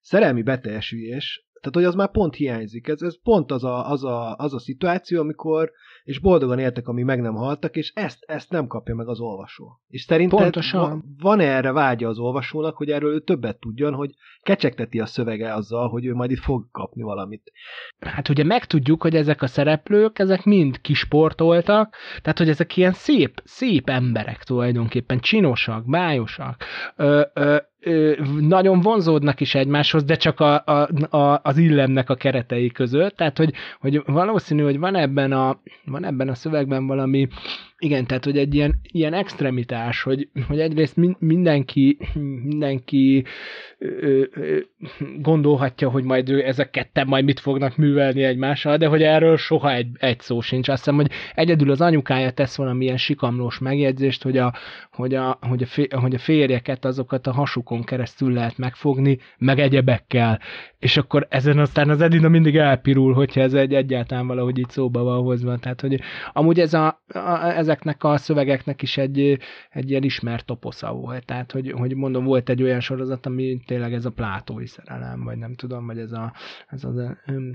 [0.00, 2.88] szerelmi beteljesülés, tehát hogy az már pont hiányzik.
[2.88, 5.72] Ez, ez pont az a, az, a, az a szituáció, amikor
[6.04, 9.80] és boldogan éltek, ami meg nem haltak, és ezt, ezt nem kapja meg az olvasó.
[9.88, 11.04] És szerinted Pontosan.
[11.18, 14.10] van erre vágya az olvasónak, hogy erről ő többet tudjon, hogy
[14.42, 17.52] kecsegteti a szövege azzal, hogy ő majd itt fog kapni valamit.
[17.98, 23.42] Hát ugye megtudjuk, hogy ezek a szereplők, ezek mind kisportoltak, tehát hogy ezek ilyen szép,
[23.44, 26.64] szép emberek tulajdonképpen, csinosak, bájosak,
[26.96, 27.56] ö, ö,
[28.40, 33.38] nagyon vonzódnak is egymáshoz, de csak a, a, a, az illemnek a keretei között, tehát
[33.38, 37.28] hogy, hogy valószínű, hogy van ebben a, van ebben a szövegben valami
[37.84, 41.98] igen, tehát hogy egy ilyen, ilyen extremitás, hogy, hogy egyrészt mindenki,
[42.44, 43.24] mindenki
[43.78, 44.58] ö, ö,
[45.18, 49.72] gondolhatja, hogy majd ő ezek ketten majd mit fognak művelni egymással, de hogy erről soha
[49.72, 50.68] egy, egy szó sincs.
[50.68, 54.54] Azt hiszem, hogy egyedül az anyukája tesz valamilyen sikamlós megjegyzést, hogy a,
[54.90, 59.58] hogy a, hogy a, fé, hogy a férjeket azokat a hasukon keresztül lehet megfogni, meg
[59.58, 60.40] egyebekkel.
[60.84, 65.02] És akkor ezen aztán az Edina mindig elpirul, hogyha ez egy egyáltalán valahogy így szóba
[65.02, 65.58] van hozva.
[65.58, 66.00] Tehát, hogy
[66.32, 67.18] amúgy ez a, a,
[67.56, 69.38] ezek ezeknek a szövegeknek is egy,
[69.70, 71.26] egy ilyen ismert toposza volt.
[71.26, 75.38] Tehát, hogy, hogy mondom, volt egy olyan sorozat, ami tényleg ez a plátói szerelem, vagy
[75.38, 76.32] nem tudom, vagy ez a,
[76.66, 76.94] ez az,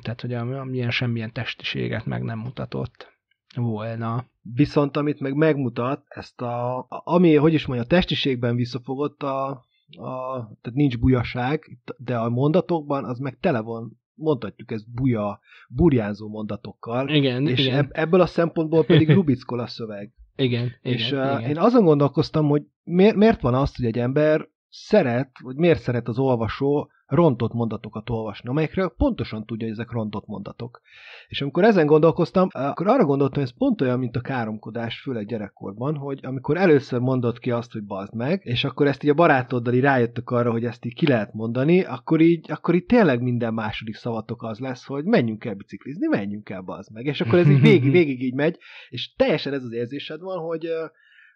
[0.01, 3.13] tehát, hogy amilyen semmilyen testiséget meg nem mutatott
[3.55, 4.25] volna.
[4.41, 9.65] Viszont amit meg megmutat, ezt a, ami, hogy is mondja, a testiségben visszafogott a,
[9.97, 16.29] a, tehát nincs bujaság, de a mondatokban az meg tele van mondhatjuk ezt buja, burjánzó
[16.29, 17.09] mondatokkal.
[17.09, 17.87] Igen, és igen.
[17.91, 20.13] ebből a szempontból pedig Rubickol a szöveg.
[20.35, 21.49] Igen, És igen, uh, igen.
[21.49, 26.07] én azon gondolkoztam, hogy miért, miért van az, hogy egy ember szeret, vagy miért szeret
[26.07, 30.81] az olvasó rontott mondatokat olvasni, amelyekről pontosan tudja, hogy ezek rontott mondatok.
[31.27, 35.25] És amikor ezen gondolkoztam, akkor arra gondoltam, hogy ez pont olyan, mint a káromkodás, főleg
[35.25, 39.13] gyerekkorban, hogy amikor először mondod ki azt, hogy bazd meg, és akkor ezt így a
[39.13, 43.21] barátoddal így rájöttek arra, hogy ezt így ki lehet mondani, akkor így, akkor így tényleg
[43.21, 47.05] minden második szavatok az lesz, hogy menjünk el biciklizni, menjünk el bazd meg.
[47.05, 48.57] És akkor ez így végig, végig így megy,
[48.89, 50.67] és teljesen ez az érzésed van, hogy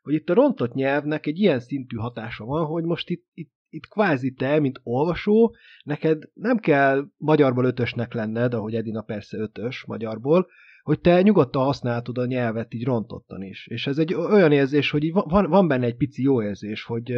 [0.04, 3.88] hogy itt a rontott nyelvnek egy ilyen szintű hatása van, hogy most itt, itt itt
[3.88, 10.48] kvázi te, mint olvasó, neked nem kell magyarból ötösnek lenned, ahogy Edina persze ötös magyarból,
[10.84, 13.68] hogy te nyugodtan használtad a nyelvet így rontottan is.
[13.68, 17.14] És ez egy olyan érzés, hogy van, van benne egy pici jó érzés, hogy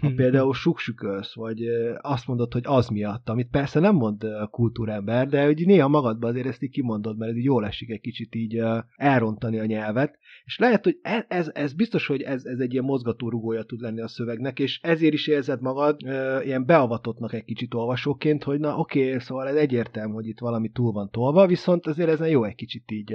[0.00, 1.62] ha például suksükölsz, vagy
[2.00, 6.46] azt mondod, hogy az miatt, amit persze nem mond kultúrember, de hogy néha magadban azért
[6.46, 8.62] ezt így kimondod, mert így jól esik egy kicsit így
[8.96, 12.84] elrontani a nyelvet, és lehet, hogy ez, ez, ez biztos, hogy ez, ez egy ilyen
[12.84, 16.00] mozgatórugója tud lenni a szövegnek, és ezért is érzed magad
[16.44, 20.68] ilyen beavatottnak egy kicsit olvasóként, hogy na oké, okay, szóval ez egyértelmű, hogy itt valami
[20.68, 23.14] túl van tolva, viszont azért ez jó egy kicsit így,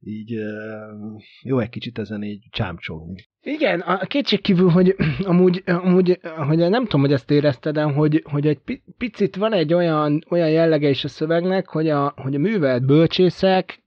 [0.00, 0.38] így
[1.42, 3.30] jó egy kicsit ezen így csámcsogni.
[3.40, 8.24] Igen, a kétség kívül, hogy amúgy, amúgy hogy nem tudom, hogy ezt érezted, de hogy,
[8.30, 8.60] hogy egy
[8.98, 13.82] picit van egy olyan, olyan jellege is a szövegnek, hogy a, hogy a művelt bölcsészek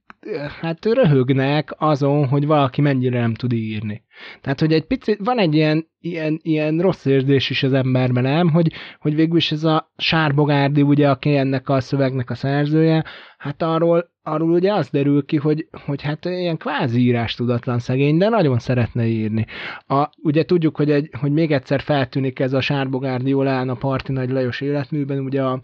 [0.60, 4.02] hát röhögnek azon, hogy valaki mennyire nem tud írni.
[4.40, 8.50] Tehát, hogy egy picit, van egy ilyen, ilyen, ilyen rossz érzés is az emberben, nem?
[8.50, 13.04] Hogy, hogy végül is ez a Sárbogárdi, ugye, aki ennek a szövegnek a szerzője,
[13.38, 18.18] hát arról, arról ugye az derül ki, hogy, hogy hát ilyen kvázi írás tudatlan szegény,
[18.18, 19.46] de nagyon szeretne írni.
[19.86, 24.12] A, ugye tudjuk, hogy, egy, hogy még egyszer feltűnik ez a Sárbogárdi Jolán a Parti
[24.12, 25.60] Nagy Lajos életműben, ugye a,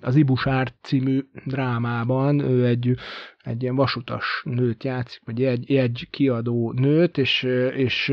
[0.00, 2.94] az Ibusár című drámában ő egy,
[3.38, 7.42] egy ilyen vasutas nőt játszik, vagy egy, egy kiadó nőt, és,
[7.74, 8.12] és,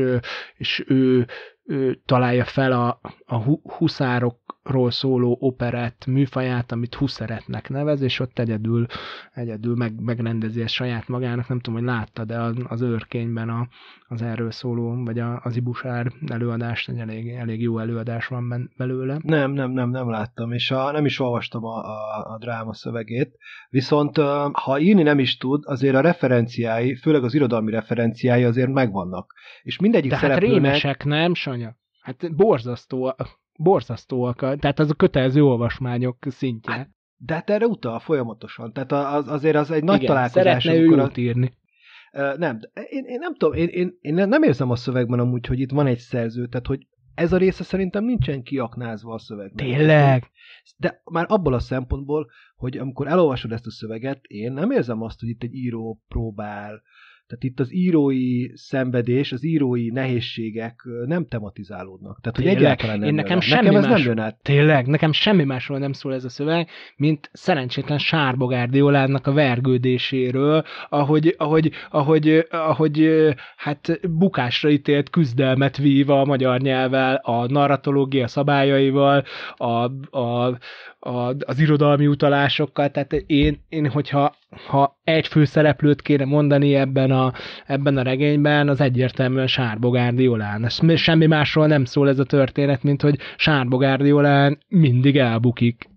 [0.56, 1.26] és ő,
[1.64, 3.36] ő találja fel a, a
[3.76, 8.86] huszárok ról szóló operett műfaját, amit Husseretnek nevez, és ott egyedül,
[9.34, 11.48] egyedül meg, megrendezi ezt saját magának.
[11.48, 13.68] Nem tudom, hogy látta, de az őrkényben a,
[14.08, 19.18] az erről szóló, vagy a, az Ibusár előadást, egy elég, elég jó előadás van belőle.
[19.22, 23.36] Nem, nem, nem, nem láttam, és a, nem is olvastam a, a, a dráma szövegét,
[23.68, 24.16] viszont
[24.52, 29.34] ha írni nem is tud, azért a referenciái, főleg az irodalmi referenciái azért megvannak.
[29.62, 30.54] És mindegyik De szereplőnek...
[30.54, 31.76] hát rémesek, nem, Sanya?
[32.00, 33.14] Hát borzasztó
[33.58, 36.72] borzasztóak, tehát az a kötelező olvasmányok szintje.
[36.72, 40.42] Hát, de hát erre utal folyamatosan, tehát az, azért az egy nagy Igen, találkozás.
[40.42, 41.52] szeretne ő jót írni.
[42.12, 45.60] Uh, nem, én, én nem tudom, én, én, én nem érzem a szövegben amúgy, hogy
[45.60, 49.66] itt van egy szerző, tehát hogy ez a része szerintem nincsen kiaknázva a szövegben.
[49.66, 50.30] Tényleg?
[50.76, 55.20] De már abból a szempontból, hogy amikor elolvasod ezt a szöveget, én nem érzem azt,
[55.20, 56.82] hogy itt egy író próbál
[57.32, 62.20] tehát itt az írói szenvedés, az írói nehézségek nem tematizálódnak.
[62.20, 62.62] Tehát, hogy Tényleg?
[62.62, 64.36] egyáltalán nem Én nekem semmi nekem ez más, nem jön át.
[64.42, 70.64] Tényleg, nekem semmi másról nem szól ez a szöveg, mint szerencsétlen Sárbogárdi Olánnak a vergődéséről,
[70.88, 73.08] ahogy, ahogy, ahogy, ahogy
[73.56, 79.24] hát bukásra ítélt küzdelmet vív a magyar nyelvvel, a narratológia szabályaival,
[79.56, 80.58] a, a,
[80.98, 84.34] a, az irodalmi utalásokkal, tehát én, én hogyha
[84.66, 87.21] ha egy főszereplőt kéne mondani ebben a,
[87.66, 90.68] ebben a regényben, az egyértelműen Sárbogárdi Olán.
[90.94, 95.90] Semmi másról nem szól ez a történet, mint hogy Sárbogárdi Olán mindig elbukik.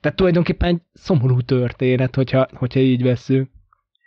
[0.00, 3.48] Tehát tulajdonképpen egy szomorú történet, hogyha, hogyha így veszünk.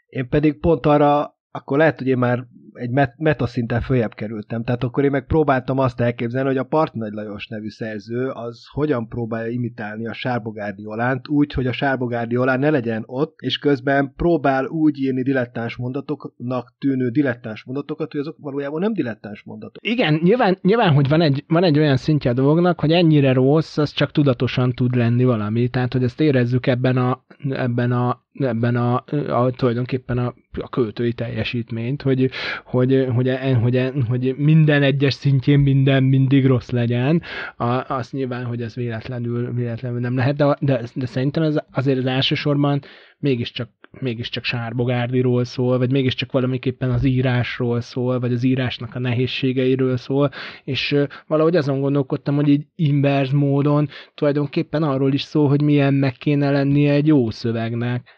[0.07, 2.45] Én pedig pont arra, akkor lehet, hogy én már
[2.77, 4.63] egy met- metaszinten följebb kerültem.
[4.63, 8.65] Tehát akkor én meg próbáltam azt elképzelni, hogy a Part Nagy Lajos nevű szerző az
[8.71, 13.57] hogyan próbálja imitálni a Sárbogárdi Olánt úgy, hogy a Sárbogárdi Olán ne legyen ott, és
[13.57, 19.83] közben próbál úgy írni dilettáns mondatoknak tűnő dilettáns mondatokat, hogy azok valójában nem dilettáns mondatok.
[19.83, 23.77] Igen, nyilván, nyilván hogy van egy, van egy olyan szintje a dolognak, hogy ennyire rossz,
[23.77, 25.69] az csak tudatosan tud lenni valami.
[25.69, 31.13] Tehát, hogy ezt érezzük ebben a, ebben a ebben a, a tulajdonképpen a, a költői
[31.13, 32.29] teljesítményt, hogy,
[32.65, 37.21] hogy, hogy, hogy, hogy minden egyes szintjén minden mindig rossz legyen,
[37.57, 41.97] a, azt nyilván, hogy ez véletlenül, véletlenül nem lehet, de, de, de szerintem ez azért
[41.97, 42.81] az elsősorban
[43.19, 43.69] mégiscsak
[43.99, 50.31] mégiscsak Sárbogárdiról szól, vagy mégiscsak valamiképpen az írásról szól, vagy az írásnak a nehézségeiről szól,
[50.63, 50.95] és
[51.27, 56.51] valahogy azon gondolkodtam, hogy így inverz módon tulajdonképpen arról is szól, hogy milyen meg kéne
[56.51, 58.15] lennie egy jó szövegnek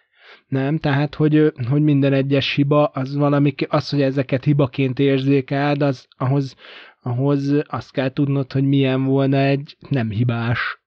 [0.49, 0.77] nem?
[0.77, 6.55] Tehát, hogy, hogy minden egyes hiba, az valami, az, hogy ezeket hibaként érzékeld, az ahhoz,
[7.01, 10.81] ahhoz azt kell tudnod, hogy milyen volna egy nem hibás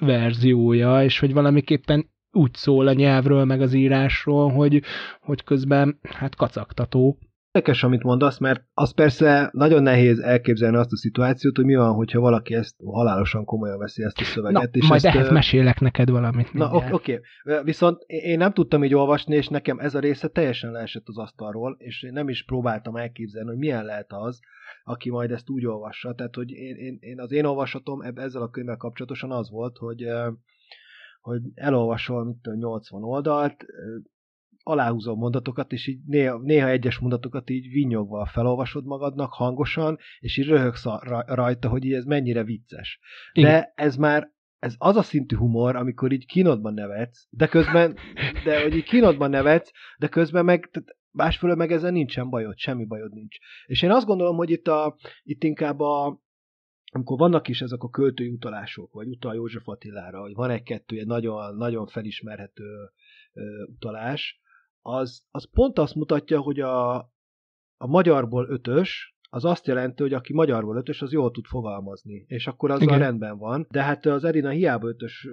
[0.00, 4.82] verziója, és hogy valamiképpen úgy szól a nyelvről, meg az írásról, hogy,
[5.20, 7.18] hogy közben hát kacagtató.
[7.52, 11.94] Érdekes, amit mondasz, mert az persze nagyon nehéz elképzelni azt a szituációt, hogy mi van,
[11.94, 14.72] hogyha valaki ezt halálosan komolyan veszi ezt a szöveget.
[14.72, 16.52] Na, és majd ezt, ehhez mesélek neked valamit.
[16.52, 17.20] Na, oké.
[17.44, 17.62] Okay.
[17.62, 21.76] Viszont én nem tudtam így olvasni, és nekem ez a része teljesen leesett az asztalról,
[21.78, 24.40] és én nem is próbáltam elképzelni, hogy milyen lehet az,
[24.84, 26.14] aki majd ezt úgy olvassa.
[26.14, 30.06] Tehát, hogy én, én, én az én olvasatom ezzel a könyvvel kapcsolatosan az volt, hogy
[31.20, 33.64] hogy elolvasol, tudom, 80 oldalt,
[34.68, 40.46] aláhúzó mondatokat, és így néha, néha egyes mondatokat így vinyogva felolvasod magadnak hangosan, és így
[40.46, 40.84] röhögsz
[41.26, 42.98] rajta, hogy így ez mennyire vicces.
[43.32, 43.50] Igen.
[43.50, 47.96] De ez már ez az a szintű humor, amikor így kínodban nevetsz, de közben,
[48.44, 50.70] de hogy így kínodban nevetsz, de közben meg,
[51.10, 53.36] másfelől meg ezen nincsen bajod, semmi bajod nincs.
[53.66, 56.20] És én azt gondolom, hogy itt, a, itt inkább a,
[56.92, 61.06] amikor vannak is ezek a költői utalások, vagy utal József Attilára, hogy van egy-kettő egy
[61.06, 62.64] nagyon, nagyon felismerhető
[63.32, 64.40] ö, utalás,
[64.88, 66.96] az, az pont azt mutatja, hogy a,
[67.76, 72.46] a magyarból ötös, az azt jelenti, hogy aki magyarból ötös, az jól tud fogalmazni, és
[72.46, 73.66] akkor az a rendben van.
[73.70, 75.32] De hát az Erina hiába ötös, uh,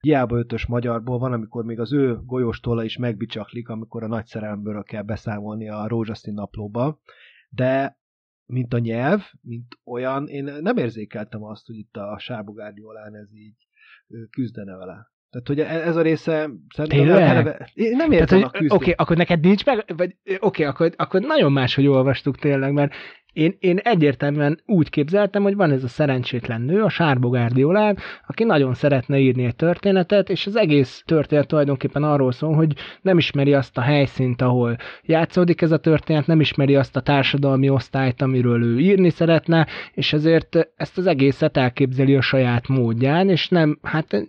[0.00, 4.82] hiába ötös magyarból van, amikor még az ő golyóstolla is megbicsaklik, amikor a nagy szerelmből
[4.82, 7.00] kell beszámolni a rózsaszín naplóba.
[7.50, 8.00] De
[8.46, 13.34] mint a nyelv, mint olyan, én nem érzékeltem azt, hogy itt a Sárbogárdi Olán ez
[13.34, 13.66] így
[14.30, 15.10] küzdene vele.
[15.32, 19.40] Tehát, hogy e- ez a része szerintem eleve, én nem értem Oké, okay, akkor neked
[19.40, 22.94] nincs meg, vagy oké, okay, akkor, akkor nagyon máshogy olvastuk tényleg, mert
[23.32, 28.44] én, én egyértelműen úgy képzeltem, hogy van ez a szerencsétlen nő, a Sárbo Guardiolán, aki
[28.44, 33.54] nagyon szeretne írni egy történetet, és az egész történet tulajdonképpen arról szól, hogy nem ismeri
[33.54, 38.62] azt a helyszínt, ahol játszódik ez a történet, nem ismeri azt a társadalmi osztályt, amiről
[38.62, 44.24] ő írni szeretne, és ezért ezt az egészet elképzeli a saját módján, és nem, hát,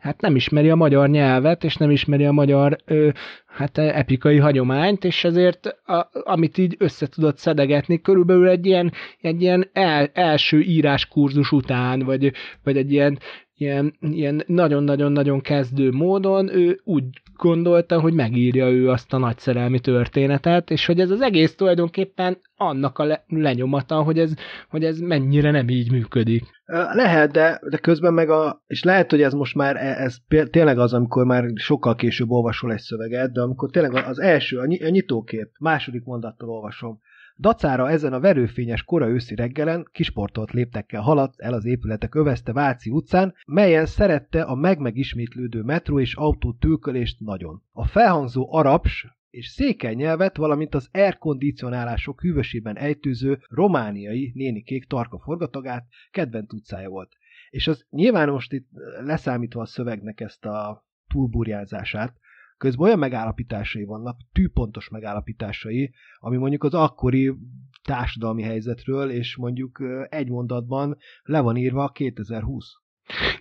[0.00, 3.08] hát nem ismeri a magyar nyelvet, és nem ismeri a magyar ö,
[3.48, 9.42] hát epikai hagyományt, és ezért a, amit így össze tudott szedegetni, körülbelül egy ilyen, egy
[9.42, 12.32] ilyen el, első íráskurzus után, vagy,
[12.62, 13.18] vagy egy ilyen,
[13.56, 17.04] ilyen, ilyen nagyon-nagyon-nagyon kezdő módon ő úgy
[17.38, 22.38] gondolta, hogy megírja ő azt a nagy szerelmi történetet, és hogy ez az egész tulajdonképpen
[22.56, 24.34] annak a le- lenyomata, hogy ez,
[24.68, 26.44] hogy ez mennyire nem így működik.
[26.92, 30.16] Lehet, de, de közben meg a, és lehet, hogy ez most már, e, ez
[30.50, 34.66] tényleg az, amikor már sokkal később olvasol egy szöveget, de amikor tényleg az első, a
[34.66, 37.00] nyitókép, második mondattal olvasom,
[37.40, 42.90] Dacára ezen a verőfényes kora őszi reggelen kisportolt léptekkel haladt el az épületek övezte Váci
[42.90, 47.62] utcán, melyen szerette a meg-megismétlődő metró és autó tőkölést nagyon.
[47.72, 55.86] A felhangzó araps és székely nyelvet, valamint az airkondicionálások hűvösében ejtőző romániai nénikék tarka forgatagát
[56.10, 57.12] kedvenc utcája volt.
[57.50, 58.68] És az nyilván most itt
[59.04, 62.16] leszámítva a szövegnek ezt a túlburjázását,
[62.58, 67.34] Közben olyan megállapításai vannak, tűpontos megállapításai, ami mondjuk az akkori
[67.82, 72.66] társadalmi helyzetről, és mondjuk egy mondatban le van írva 2020.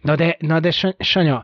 [0.02, 1.42] Na de, na de Sanya,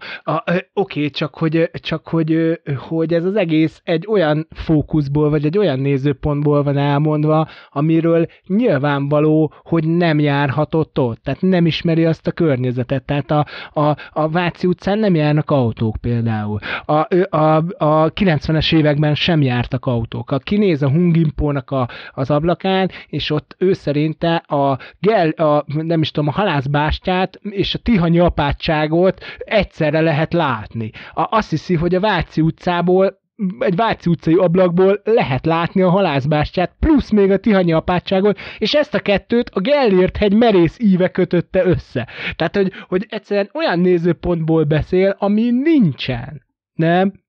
[0.74, 5.80] oké, csak, hogy, csak hogy, hogy ez az egész egy olyan fókuszból, vagy egy olyan
[5.80, 13.04] nézőpontból van elmondva, amiről nyilvánvaló, hogy nem járhatott ott, tehát nem ismeri azt a környezetet,
[13.04, 13.46] tehát a,
[13.82, 16.60] a, a Váci utcán nem járnak autók például.
[16.86, 16.94] A,
[17.38, 20.32] a, a 90-es években sem jártak autók.
[20.32, 26.02] A kinéz a Hungimpónak a, az ablakán, és ott ő szerinte a, gel, a nem
[26.02, 30.92] is tudom, a halászbástyát és a Tihany anyagi apátságot egyszerre lehet látni.
[31.14, 33.22] A, azt hiszi, hogy a Váci utcából
[33.60, 38.94] egy Váci utcai ablakból lehet látni a halászbástyát, plusz még a Tihanyi apátságot, és ezt
[38.94, 42.08] a kettőt a Gellért hegy merész íve kötötte össze.
[42.36, 46.42] Tehát, hogy, hogy egyszerűen olyan nézőpontból beszél, ami nincsen.
[46.74, 47.23] Nem?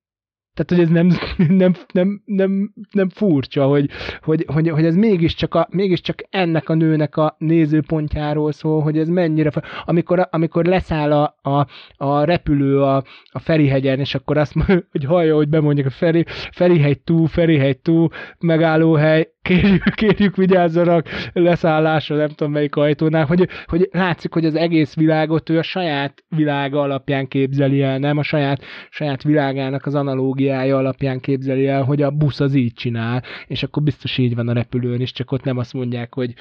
[0.55, 1.09] Tehát, hogy ez nem,
[1.57, 3.91] nem, nem, nem, nem furcsa, hogy,
[4.23, 9.09] hogy, hogy, hogy ez mégiscsak, a, mégiscsak ennek a nőnek a nézőpontjáról szól, hogy ez
[9.09, 9.51] mennyire...
[9.85, 15.05] Amikor, amikor leszáll a, a, a repülő a, a Ferihegyen, és akkor azt mondja, hogy
[15.05, 22.29] hallja, hogy bemondják a Feri, Ferihegy túl, Ferihegy túl, megállóhely, kérjük, kérjük vigyázzanak leszállásra, nem
[22.29, 27.29] tudom melyik ajtónál, hogy, hogy látszik, hogy az egész világot ő a saját világa alapján
[27.29, 32.41] képzeli el, nem a saját, saját világának az analógiája alapján képzeli el, hogy a busz
[32.41, 35.73] az így csinál, és akkor biztos így van a repülőn is, csak ott nem azt
[35.73, 36.35] mondják, hogy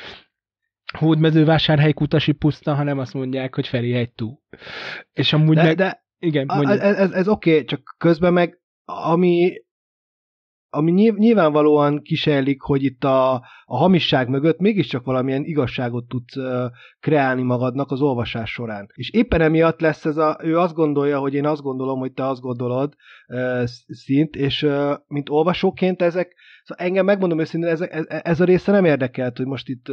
[0.98, 4.40] Hódmezővásárhely kutasi puszta, hanem azt mondják, hogy Ferihegy túl.
[5.14, 5.76] És amúgy de, meg...
[5.76, 6.82] De, igen, mondjuk.
[6.82, 9.63] Ez, ez, ez oké, okay, csak közben meg ami
[10.76, 13.34] ami nyilvánvalóan kisejlik, hogy itt a,
[13.66, 16.36] a hamisság mögött mégiscsak valamilyen igazságot tudsz
[17.00, 18.88] kreálni magadnak az olvasás során.
[18.94, 22.28] És éppen emiatt lesz ez a, ő azt gondolja, hogy én azt gondolom, hogy te
[22.28, 22.94] azt gondolod
[23.88, 24.68] szint, és
[25.08, 29.46] mint olvasóként ezek, szóval engem megmondom őszintén, ez, ez, ez a része nem érdekelt, hogy
[29.46, 29.86] most itt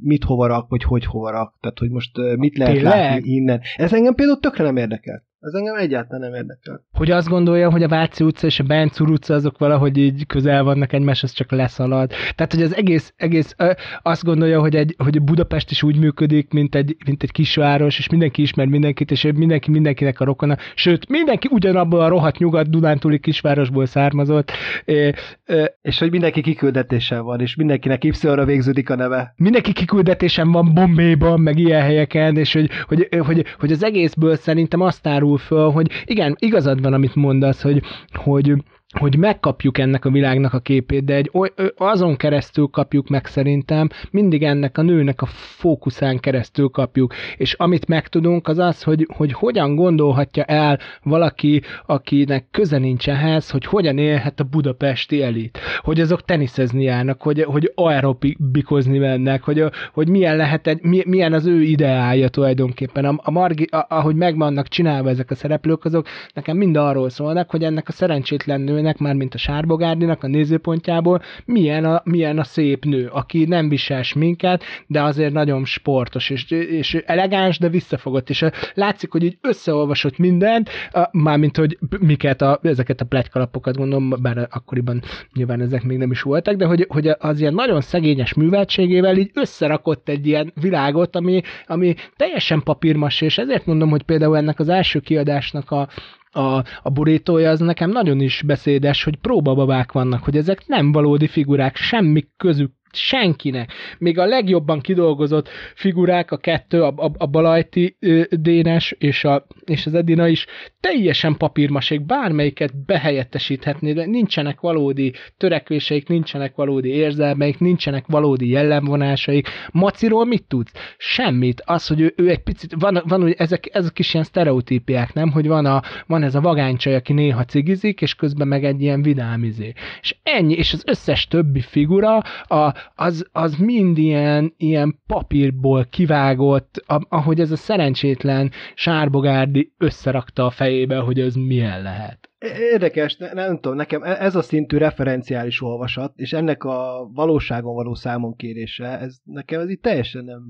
[0.00, 2.92] mit hovarak, vagy hogy hovarak, tehát hogy most mit lehet Tényleg?
[2.92, 3.60] látni innen.
[3.76, 5.22] Ez engem például tökre nem érdekelt.
[5.40, 6.84] Ez engem egyáltalán nem érdekel.
[6.92, 10.62] Hogy azt gondolja, hogy a Váci utca és a Bencúr utca azok valahogy így közel
[10.62, 12.10] vannak egymáshoz, csak leszalad.
[12.34, 13.70] Tehát, hogy az egész, egész ö,
[14.02, 18.08] azt gondolja, hogy, egy, hogy Budapest is úgy működik, mint egy, mint egy kisváros, és
[18.08, 20.56] mindenki ismer mindenkit, és mindenki mindenkinek a rokona.
[20.74, 24.50] Sőt, mindenki ugyanabból a rohadt nyugat Dunántúli kisvárosból származott.
[24.84, 25.12] É,
[25.46, 29.34] ö, és hogy mindenki kiküldetéssel van, és mindenkinek Y-ra végződik a neve.
[29.36, 34.80] Mindenki kiküldetésem van Bombéban, meg ilyen helyeken, és hogy, hogy, hogy, hogy az egészből szerintem
[34.80, 38.54] azt árul merül föl, hogy igen, igazad van, amit mondasz, hogy, hogy
[38.98, 41.30] hogy megkapjuk ennek a világnak a képét, de egy
[41.76, 47.88] azon keresztül kapjuk meg szerintem, mindig ennek a nőnek a fókuszán keresztül kapjuk, és amit
[47.88, 53.98] megtudunk az az, hogy, hogy hogyan gondolhatja el valaki, akinek köze nincs ehhez, hogy hogyan
[53.98, 60.36] élhet a budapesti elit, hogy azok teniszezni járnak, hogy, hogy aerobikozni mennek, hogy, hogy milyen
[60.36, 63.04] lehet egy, milyen az ő ideája tulajdonképpen.
[63.04, 67.10] A, a Margi, a, ahogy meg vannak csinálva ezek a szereplők, azok nekem mind arról
[67.10, 72.02] szólnak, hogy ennek a szerencsétlen nő nézőnek, már mint a Sárbogárdinak a nézőpontjából, milyen a,
[72.04, 77.58] milyen a szép nő, aki nem visel minket, de azért nagyon sportos, és, és elegáns,
[77.58, 80.70] de visszafogott, és látszik, hogy így összeolvasott mindent,
[81.10, 85.02] mármint, hogy miket a, ezeket a pletykalapokat gondolom, bár akkoriban
[85.34, 89.30] nyilván ezek még nem is voltak, de hogy, hogy az ilyen nagyon szegényes műveltségével így
[89.34, 94.68] összerakott egy ilyen világot, ami, ami teljesen papírmas, és ezért mondom, hogy például ennek az
[94.68, 95.88] első kiadásnak a,
[96.30, 101.26] a, a burítója az nekem nagyon is beszédes, hogy próbababák vannak, hogy ezek nem valódi
[101.28, 103.72] figurák, semmi közük senkinek.
[103.98, 109.46] Még a legjobban kidolgozott figurák, a kettő, a, a, a Balajti ö, Dénes és, a,
[109.64, 110.46] és az Edina is
[110.80, 119.48] teljesen papírmasék, bármelyiket behelyettesíthetné, de nincsenek valódi törekvéseik, nincsenek valódi érzelmeik, nincsenek valódi jellemvonásaik.
[119.72, 120.72] Maciról mit tudsz?
[120.96, 121.62] Semmit.
[121.64, 125.30] Az, hogy ő, ő egy picit, van, van hogy ezek, ezek is ilyen sztereotípiák, nem?
[125.30, 129.02] Hogy van, a, van ez a vagánycsaj, aki néha cigizik, és közben meg egy ilyen
[129.02, 129.72] vidámizé.
[130.00, 136.84] És ennyi, és az összes többi figura, a, az, az mind ilyen, ilyen papírból kivágott,
[137.08, 142.30] ahogy ez a szerencsétlen Sárbogárdi összerakta a fejébe, hogy ez milyen lehet.
[142.72, 147.74] Érdekes, ne, nem tudom, nekem e- ez a szintű referenciális olvasat, és ennek a valóságon
[147.74, 150.42] való számon kérése, ez nekem ez így teljesen nem,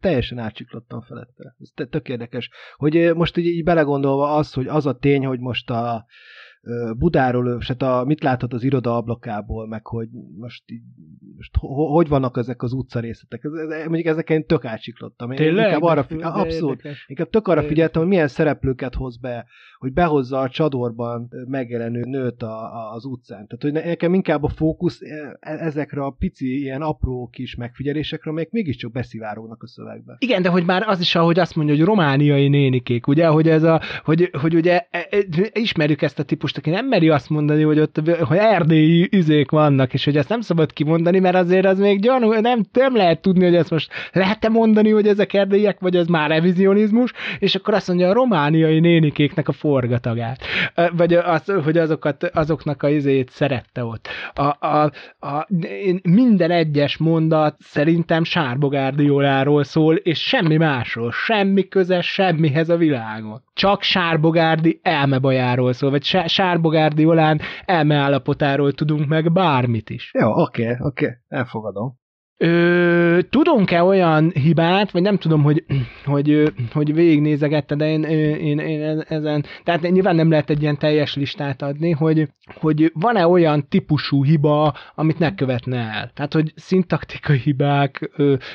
[0.00, 1.56] teljesen átsiklottam felette.
[1.60, 2.50] Ez tök érdekes.
[2.76, 6.04] Hogy most így, így belegondolva az, hogy az a tény, hogy most a
[6.96, 10.08] Budáról, és hát a, mit láthat az iroda ablakából, meg hogy
[10.38, 10.82] most, így,
[11.36, 11.50] most
[11.92, 13.44] hogy vannak ezek az utcarészletek.
[13.44, 15.34] Ez, ez, mondjuk ezeken tök átsiklottam.
[15.34, 15.64] Tényleg?
[15.64, 16.82] Inkább arra, abszolút.
[17.06, 19.46] Inkább tök arra figyeltem, hogy milyen szereplőket hoz be,
[19.78, 23.46] hogy behozza a csadorban megjelenő nőt a, a, az utcán.
[23.46, 28.30] Tehát, hogy nekem inkább a fókusz e, e, ezekre a pici, ilyen apró kis megfigyelésekre,
[28.30, 30.16] amelyek mégiscsak beszivárognak a szövegbe.
[30.18, 33.62] Igen, de hogy már az is, ahogy azt mondja, hogy romániai nénikék, ugye, hogy ez
[33.62, 35.06] a, hogy, hogy ugye e,
[35.52, 39.50] ismerjük ezt a típust most aki nem meri azt mondani, hogy ott hogy erdélyi üzék
[39.50, 43.20] vannak, és hogy ezt nem szabad kimondani, mert azért az még gyanú, nem, nem lehet
[43.20, 47.74] tudni, hogy ezt most lehet-e mondani, hogy ezek erdélyek, vagy ez már revizionizmus, és akkor
[47.74, 50.42] azt mondja a romániai nénikéknek a forgatagát,
[50.96, 54.08] vagy az, hogy azokat, azoknak a izét szerette ott.
[54.34, 55.46] A, a, a,
[56.02, 63.42] minden egyes mondat szerintem Sárbogárdióláról szól, és semmi másról, semmi köze semmihez a világon.
[63.54, 66.02] Csak Sárbogárdi elmebajáról szól, vagy
[66.44, 70.10] Sárbogárdi Olán elmeállapotáról tudunk meg bármit is.
[70.18, 72.02] Jó, oké, okay, oké, okay, elfogadom.
[72.36, 75.64] Ö, tudunk-e olyan hibát, vagy nem tudom, hogy,
[76.04, 81.16] hogy, hogy végignézegette, de én, én, én ezen, tehát nyilván nem lehet egy ilyen teljes
[81.16, 86.10] listát adni, hogy, hogy van-e olyan típusú hiba, amit ne követne el.
[86.14, 88.10] Tehát, hogy szintaktikai hibák,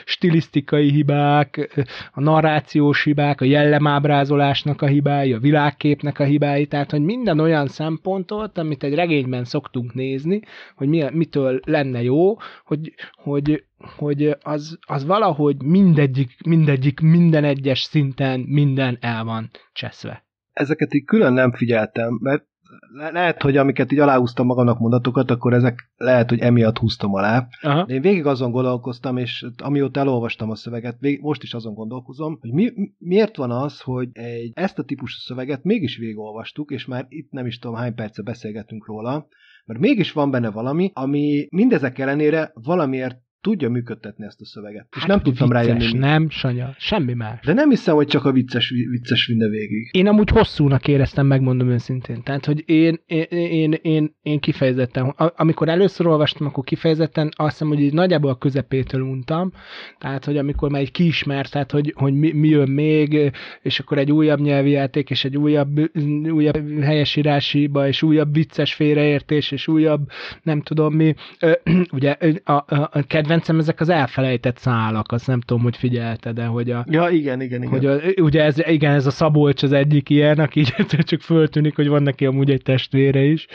[0.05, 7.01] stilisztikai hibák, a narrációs hibák, a jellemábrázolásnak a hibái, a világképnek a hibái, tehát, hogy
[7.01, 10.41] minden olyan szempontot, amit egy regényben szoktunk nézni,
[10.75, 13.63] hogy mi, mitől lenne jó, hogy, hogy
[13.97, 20.23] hogy az, az valahogy mindegyik, mindegyik, minden egyes szinten minden el van cseszve.
[20.53, 22.47] Ezeket így külön nem figyeltem, mert
[22.93, 27.47] le- lehet, hogy amiket így aláhúztam magamnak mondatokat, akkor ezek lehet, hogy emiatt húztam alá.
[27.61, 27.85] Aha.
[27.85, 32.37] De én végig azon gondolkoztam, és amióta elolvastam a szöveget, végig, most is azon gondolkozom,
[32.41, 37.05] hogy mi, miért van az, hogy egy, ezt a típusú szöveget mégis végigolvastuk, és már
[37.09, 39.27] itt nem is tudom hány perce beszélgetünk róla,
[39.65, 44.87] mert mégis van benne valami, ami mindezek ellenére valamiért tudja működtetni ezt a szöveget.
[44.89, 45.97] Hát, és nem tudtam vicces, rájönni.
[45.97, 47.45] Nem, Sanya, semmi más.
[47.45, 49.89] De nem hiszem, hogy csak a vicces, vicces vinne végig.
[49.91, 52.23] Én amúgy hosszúnak éreztem, megmondom őszintén.
[52.23, 57.67] Tehát, hogy én, én, én, én, én kifejezetten, amikor először olvastam, akkor kifejezetten azt hiszem,
[57.67, 59.51] hogy így nagyjából a közepétől untam.
[59.97, 63.31] Tehát, hogy amikor már egy kiismert, tehát, hogy, hogy mi, mi jön még,
[63.61, 65.97] és akkor egy újabb nyelvi játék, és egy újabb,
[66.31, 70.09] újabb helyesírásiba, és újabb vicces félreértés, és újabb,
[70.43, 71.13] nem tudom mi.
[71.91, 76.45] Ugye a, a, a kedvencem ezek az elfelejtett szálak, azt nem tudom, hogy figyelte, de
[76.45, 76.85] hogy a...
[76.89, 77.71] Ja, igen, igen, igen.
[77.71, 80.63] Hogy a, ugye ez, igen, ez a Szabolcs az egyik ilyen, aki
[81.09, 83.47] csak föltűnik, hogy van neki amúgy egy testvére is.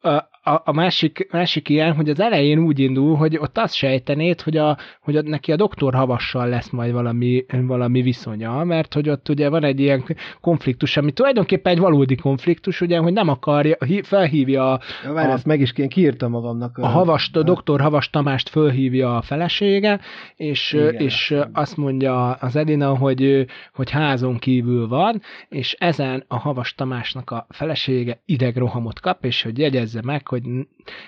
[0.00, 4.56] A, a, másik, másik ilyen, hogy az elején úgy indul, hogy ott azt sejtenéd, hogy,
[4.56, 9.28] a, hogy a, neki a doktor havassal lesz majd valami, valami viszonya, mert hogy ott
[9.28, 10.04] ugye van egy ilyen
[10.40, 14.80] konfliktus, ami tulajdonképpen egy valódi konfliktus, ugye, hogy nem akarja, felhívja a...
[15.04, 16.78] Ja, várj, a, ezt meg is én kiírtam magamnak.
[16.78, 20.00] A, havast, a doktor Havas Tamást fölhívja a felesége,
[20.36, 26.38] és, Igen, és azt mondja az Edina, hogy, hogy házon kívül van, és ezen a
[26.38, 29.58] Havas Tamásnak a felesége idegrohamot kap, és hogy
[29.94, 30.42] jegyezze meg, hogy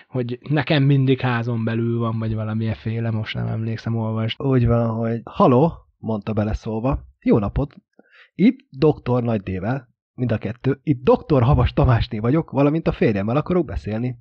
[0.09, 4.43] hogy, nekem mindig házon belül van, vagy valamilyen féle, most nem emlékszem, olvast.
[4.43, 7.75] Úgy van, hogy haló, mondta beleszólva, jó napot,
[8.35, 10.81] itt doktor Nagy Dével, mind a kettő.
[10.83, 14.17] Itt doktor Havas Tamásné vagyok, valamint a férjemmel akarok beszélni.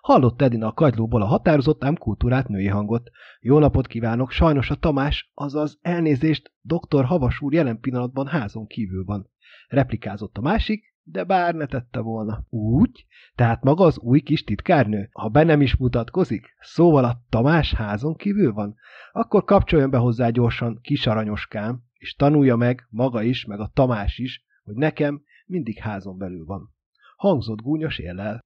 [0.00, 3.10] Hallott Edina a kagylóból a határozott, ám kultúrát női hangot.
[3.40, 9.04] Jó napot kívánok, sajnos a Tamás, azaz elnézést, doktor Havas úr jelen pillanatban házon kívül
[9.04, 9.30] van.
[9.68, 12.44] Replikázott a másik, de bár ne tette volna.
[12.50, 13.06] Úgy?
[13.34, 15.08] Tehát maga az új kis titkárnő?
[15.12, 16.54] Ha be nem is mutatkozik?
[16.60, 18.74] Szóval a Tamás házon kívül van?
[19.12, 24.18] Akkor kapcsoljon be hozzá gyorsan, kis aranyoskám, és tanulja meg, maga is, meg a Tamás
[24.18, 26.72] is, hogy nekem mindig házon belül van.
[27.16, 28.40] Hangzott gúnyos éllel.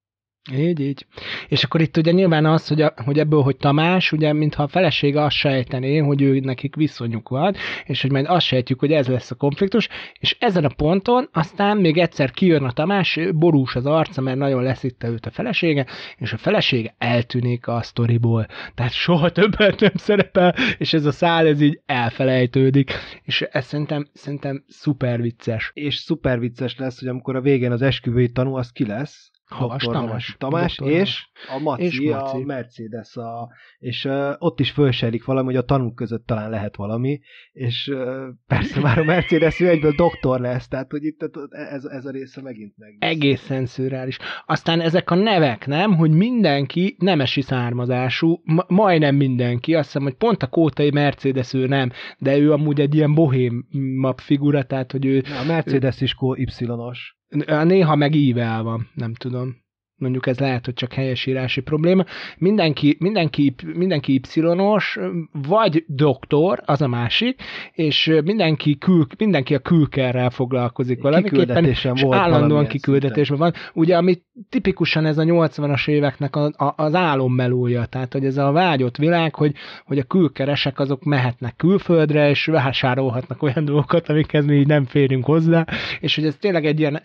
[0.52, 1.06] Így, így.
[1.48, 4.68] És akkor itt ugye nyilván az, hogy, a, hogy ebből, hogy Tamás, ugye mintha a
[4.68, 9.08] felesége azt sejtené, hogy ő nekik viszonyuk van, és hogy majd azt sejtjük, hogy ez
[9.08, 9.88] lesz a konfliktus,
[10.18, 14.62] és ezen a ponton aztán még egyszer kijön a Tamás, borús az arca, mert nagyon
[14.62, 15.86] leszitte őt a felesége,
[16.16, 18.46] és a felesége eltűnik a sztoriból.
[18.74, 22.92] Tehát soha többet nem szerepel, és ez a szál, ez így elfelejtődik.
[23.22, 25.70] És ez szerintem, szerintem szuper vicces.
[25.74, 29.30] És szuper vicces lesz, hogy amikor a végén az esküvői tanú, az ki lesz?
[29.48, 29.92] Havas Dr.
[29.92, 30.36] Tamás.
[30.38, 30.88] Tamás Dr.
[30.88, 32.42] és a Maci, És Maci.
[32.42, 36.76] a Mercedes, a, és uh, ott is fölserik valami, hogy a tanúk között talán lehet
[36.76, 37.20] valami,
[37.52, 42.04] és uh, persze már a Mercedes ő egyből doktor lesz, tehát hogy itt ez, ez
[42.04, 42.96] a része megint meg.
[42.98, 44.18] Egészen szürreális.
[44.46, 45.96] Aztán ezek a nevek, nem?
[45.96, 51.66] Hogy mindenki nemesi származású, ma- majdnem mindenki, azt hiszem, hogy pont a kótai Mercedes ő
[51.66, 56.00] nem, de ő amúgy egy ilyen bohém map figura, tehát hogy ő Na, a Mercedes
[56.00, 57.17] is kó Y-os.
[57.64, 59.56] Néha meg ível van, nem tudom.
[59.98, 62.04] Mondjuk ez lehet, hogy csak helyesírási probléma.
[62.38, 64.98] Mindenki, mindenki, mindenki Y-os,
[65.32, 67.42] vagy doktor, az a másik,
[67.72, 73.52] és mindenki, kül, mindenki a külkerrel foglalkozik valamiképpen, és volt állandóan kiküldetésben van.
[73.72, 78.52] Ugye, ami tipikusan ez a 80-as éveknek a, a, az álommelója, tehát hogy ez a
[78.52, 79.52] vágyott világ, hogy,
[79.84, 85.24] hogy a külkeresek azok mehetnek külföldre, és vásárolhatnak olyan dolgokat, amikhez mi így nem férünk
[85.24, 85.66] hozzá,
[86.00, 87.02] és hogy ez tényleg egy ilyen,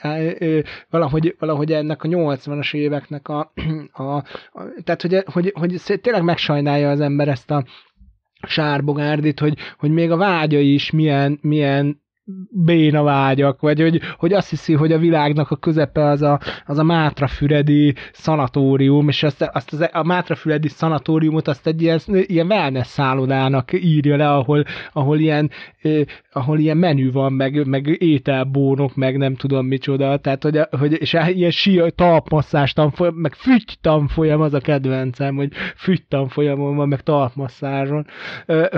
[0.90, 3.52] valahogy, valahogy ennek a 80-as éveknek a,
[3.92, 4.24] a, a
[4.84, 7.66] tehát hogy, hogy, hogy tényleg megsajnálja az ember ezt a
[8.48, 12.03] sárbogárdit, hogy, hogy még a vágyai is milyen, milyen
[12.50, 16.78] béna vágyak, vagy hogy, hogy azt hiszi, hogy a világnak a közepe az a, az
[16.78, 22.88] a Mátrafüredi szanatórium, és azt, azt az, a Mátrafüredi szanatóriumot azt egy ilyen, ilyen wellness
[22.88, 24.64] szállodának írja le, ahol,
[24.94, 25.50] ahol, ilyen,
[25.82, 26.02] eh,
[26.32, 31.18] ahol ilyen menü van, meg, meg ételbónok, meg nem tudom micsoda, tehát hogy, hogy és
[31.34, 37.02] ilyen sír, talpmasszás tanfolyam, meg fügy tanfolyam az a kedvencem, hogy fügy tanfolyamon van, meg
[37.02, 38.06] talpmasszázson,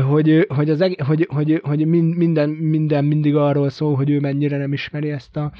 [0.09, 4.57] hogy, hogy, az, hogy, hogy, hogy min- minden, minden mindig arról szól, hogy ő mennyire
[4.57, 5.51] nem ismeri ezt a,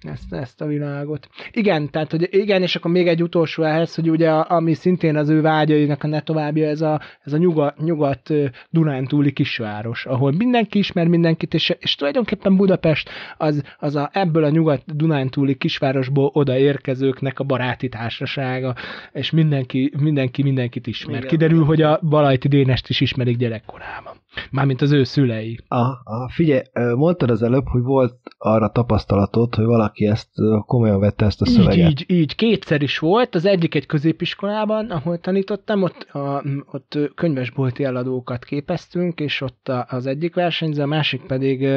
[0.00, 1.28] ezt, ezt a világot.
[1.52, 5.28] Igen, tehát, hogy igen, és akkor még egy utolsó ehhez, hogy ugye, ami szintén az
[5.28, 8.32] ő vágyainak a ne továbbja, ez a, ez a nyugat, nyugat
[8.70, 14.50] Dunántúli kisváros, ahol mindenki ismer mindenkit, és, és tulajdonképpen Budapest az, az a, ebből a
[14.50, 18.74] nyugat Dunántúli kisvárosból odaérkezőknek a baráti társasága,
[19.12, 21.16] és mindenki, mindenki mindenkit ismer.
[21.16, 21.28] Igen.
[21.28, 24.16] Kiderül, hogy a Balajti Dénest is ismerik gyerekkorában.
[24.50, 25.58] Mármint az ő szülei.
[25.68, 26.62] A, a, figyelj,
[26.94, 30.30] mondtad az előbb, hogy volt arra tapasztalatod, hogy valaki ezt
[30.66, 31.90] komolyan vette ezt a Így, szöveget.
[31.90, 33.34] így, így, kétszer is volt.
[33.34, 40.06] Az egyik egy középiskolában, ahol tanítottam, ott, a, ott könyvesbolti eladókat képeztünk, és ott az
[40.06, 41.68] egyik versenyző, a másik pedig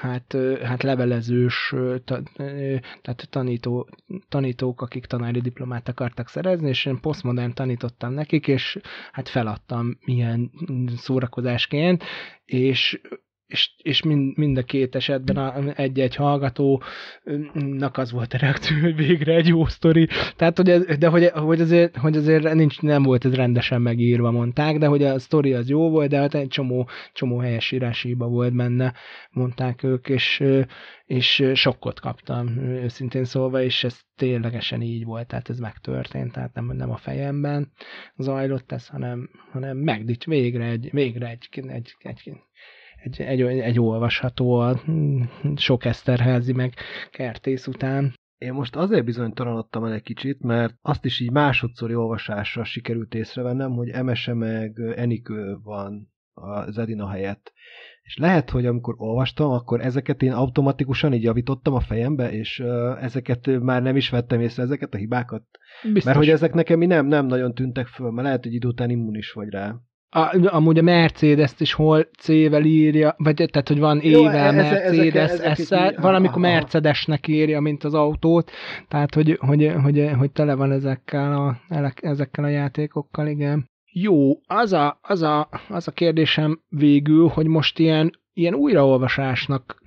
[0.00, 1.74] hát, hát levelezős,
[3.02, 3.88] tehát tanító,
[4.28, 8.78] tanítók, akik tanári diplomát akartak szerezni, és én posztmodern tanítottam nekik, és
[9.12, 10.50] hát feladtam ilyen
[10.96, 12.04] szórakozásként,
[12.44, 13.00] és
[13.50, 19.34] és, és mind, mind a két esetben egy-egy hallgatónak az volt a reakció, hogy végre
[19.34, 20.08] egy jó sztori.
[20.36, 24.30] Tehát, hogy ez, de hogy, hogy, azért, hogy azért nincs, nem volt ez rendesen megírva,
[24.30, 28.26] mondták, de hogy a sztori az jó volt, de hát egy csomó, csomó helyesírási hiba
[28.26, 28.94] volt benne,
[29.30, 30.44] mondták ők, és,
[31.06, 36.72] és sokkot kaptam, őszintén szólva, és ez ténylegesen így volt, tehát ez megtörtént, tehát nem,
[36.76, 37.72] nem a fejemben
[38.16, 42.32] zajlott ez, hanem, hanem megdics, végre egy, végre egy, egy, egy, egy,
[43.02, 44.80] egy, egy olvasható a
[45.56, 46.74] sok Eszterházi meg
[47.10, 48.14] Kertész után.
[48.38, 53.72] Én most azért bizonytalanodtam el egy kicsit, mert azt is így másodszori olvasásra sikerült észrevennem,
[53.72, 57.52] hogy Emese meg Enikő van az Edina helyett.
[58.02, 62.60] És lehet, hogy amikor olvastam, akkor ezeket én automatikusan így javítottam a fejembe, és
[63.00, 65.44] ezeket már nem is vettem észre, ezeket a hibákat.
[65.82, 66.04] Biztos.
[66.04, 69.32] Mert hogy ezek nekem nem, nem nagyon tűntek föl, mert lehet, hogy idő után immunis
[69.32, 69.74] vagy rá.
[70.12, 75.58] A, amúgy a Mercedes-t is hol C-vel írja, vagy tehát, hogy van Jó, eze- Mercedes,
[75.58, 76.38] így- valamikor.
[76.40, 78.50] Mercedesnek írja, mint az autót,
[78.88, 81.56] tehát, hogy, hogy, hogy, hogy tele van ezekkel a,
[82.00, 83.68] ezekkel a játékokkal, igen.
[83.92, 89.79] Jó, az a, az a, az a kérdésem végül, hogy most ilyen, ilyen újraolvasásnak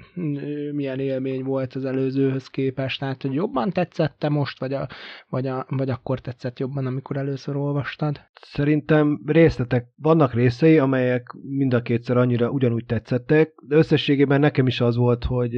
[0.71, 4.87] milyen élmény volt az előzőhöz képest, tehát hogy jobban tetszette most, vagy, a,
[5.29, 8.19] vagy, a, vagy akkor tetszett jobban, amikor először olvastad?
[8.41, 14.81] Szerintem részletek, vannak részei, amelyek mind a kétszer annyira ugyanúgy tetszettek, de összességében nekem is
[14.81, 15.55] az volt, hogy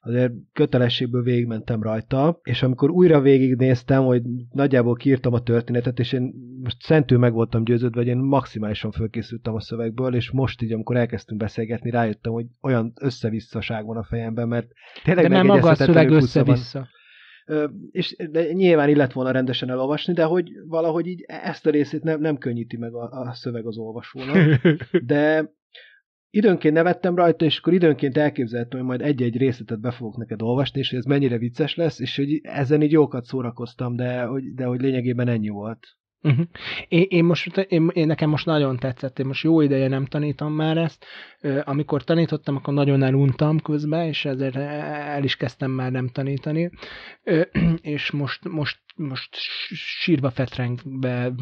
[0.00, 6.34] azért kötelességből végigmentem rajta, és amikor újra végignéztem, hogy nagyjából kiírtam a történetet, és én
[6.62, 10.96] most szentül meg voltam győződve, hogy én maximálisan fölkészültem a szövegből, és most így, amikor
[10.96, 14.66] elkezdtünk beszélgetni, rájöttem, hogy olyan összevisszaság van a fejemben, mert
[15.02, 16.88] tényleg De nem maga a szöveg össze-vissza.
[17.90, 22.20] És de nyilván illet volna rendesen elolvasni, de hogy valahogy így ezt a részét nem,
[22.20, 24.60] nem könnyíti meg a, a szöveg az olvasónak.
[25.12, 25.52] De
[26.30, 30.80] időnként nevettem rajta, és akkor időnként elképzeltem, hogy majd egy-egy részletet be fogok neked olvasni,
[30.80, 34.64] és hogy ez mennyire vicces lesz, és hogy ezen így jókat szórakoztam, de hogy, de
[34.64, 35.86] hogy lényegében ennyi volt.
[36.22, 36.46] Uh-huh.
[36.88, 40.52] Én, én, most, én, én nekem most nagyon tetszett, én most jó ideje nem tanítom
[40.52, 41.04] már ezt.
[41.64, 46.70] Amikor tanítottam, akkor nagyon eluntam közben, és ezért el is kezdtem már nem tanítani.
[47.80, 49.28] És most, most, most
[49.74, 51.32] sírva fetrengbe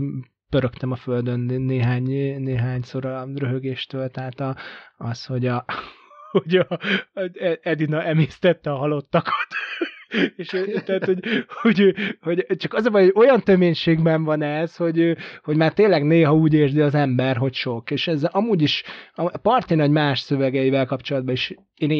[0.50, 2.04] pörögtem a földön néhány,
[2.42, 4.56] néhányszor a röhögéstől, tehát a,
[4.96, 5.64] az, hogy a,
[6.30, 6.78] hogy a,
[7.62, 9.46] Edina emésztette a halottakat.
[10.36, 10.48] és
[10.84, 15.56] tehát, hogy, hogy, hogy, csak az a baj, hogy olyan töménységben van ez, hogy, hogy
[15.56, 17.90] már tényleg néha úgy érzi az ember, hogy sok.
[17.90, 18.82] És ez amúgy is
[19.14, 21.90] a parti nagy más szövegeivel kapcsolatban is én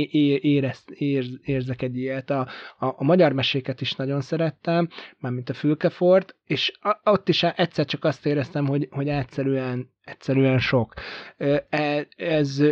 [0.40, 2.30] érez, érz, érzek egy ilyet.
[2.30, 2.40] A,
[2.78, 7.84] a, a magyar meséket is nagyon szerettem, mármint a Fülkefort, és a, ott is egyszer
[7.84, 10.94] csak azt éreztem, hogy, hogy egyszerűen egyszerűen sok.
[11.36, 12.62] E, ez,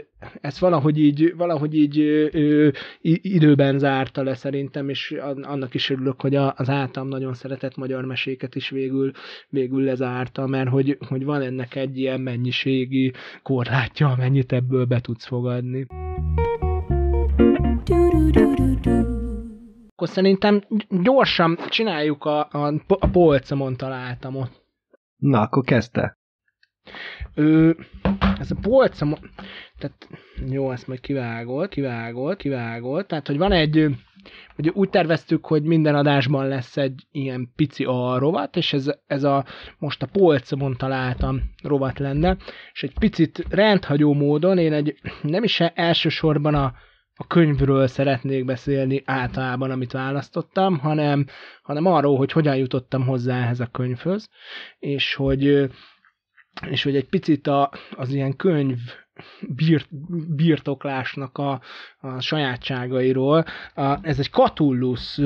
[0.40, 1.96] ez valahogy így, valahogy így
[3.22, 8.54] időben zárta le szerintem, és annak is örülök, hogy az általam nagyon szeretett magyar meséket
[8.54, 9.12] is végül,
[9.48, 13.12] végül lezárta, mert hogy, hogy van ennek egy ilyen mennyiségi
[13.42, 15.86] korlátja, amennyit ebből be tudsz fogadni.
[19.92, 20.60] Akkor szerintem
[21.02, 24.50] gyorsan csináljuk a, a, a polcomon találtamot.
[25.16, 26.17] Na, akkor kezdte.
[27.34, 27.76] Ő,
[28.38, 29.14] ez a polcom,
[29.78, 30.08] tehát
[30.50, 33.86] jó, ezt majd kivágol, kivágol, kivágol, tehát hogy van egy,
[34.54, 39.24] hogy úgy terveztük, hogy minden adásban lesz egy ilyen pici a rovat, és ez, ez
[39.24, 39.44] a,
[39.78, 42.36] most a polcomon találtam rovat lenne,
[42.72, 46.72] és egy picit rendhagyó módon én egy, nem is elsősorban a,
[47.20, 51.26] a könyvről szeretnék beszélni általában, amit választottam, hanem,
[51.62, 54.28] hanem arról, hogy hogyan jutottam hozzá ehhez a könyvhöz,
[54.78, 55.70] és hogy
[56.70, 58.78] és hogy egy picit a, az ilyen könyv
[59.48, 59.88] birt,
[60.34, 61.60] birtoklásnak a,
[62.00, 63.44] a sajátságairól.
[63.74, 65.18] A, ez egy Catullus,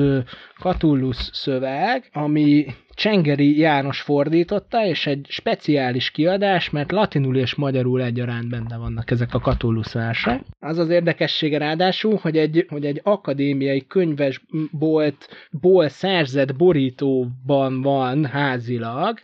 [0.59, 8.49] Catullus szöveg, ami Csengeri János fordította, és egy speciális kiadás, mert latinul és magyarul egyaránt
[8.49, 10.41] benne vannak ezek a Catullus versek.
[10.59, 19.19] Az az érdekessége ráadásul, hogy egy, hogy egy akadémiai könyvesboltból szerzett borítóban van házilag,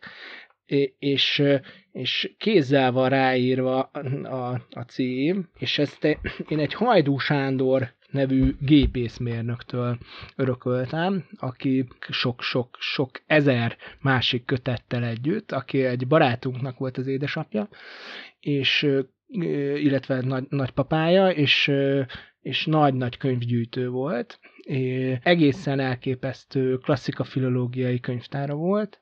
[0.99, 1.43] és,
[1.99, 3.81] és kézzel van ráírva
[4.23, 6.03] a, a cím, és ezt
[6.47, 9.97] én egy Hajdú Sándor nevű gépészmérnöktől
[10.35, 17.69] örököltem, aki sok-sok sok ezer másik kötettel együtt, aki egy barátunknak volt az édesapja,
[18.39, 18.87] és
[19.75, 21.71] illetve nagy, nagypapája, és,
[22.41, 24.39] és nagy-nagy könyvgyűjtő volt.
[25.23, 29.01] Egészen elképesztő klasszika filológiai könyvtára volt,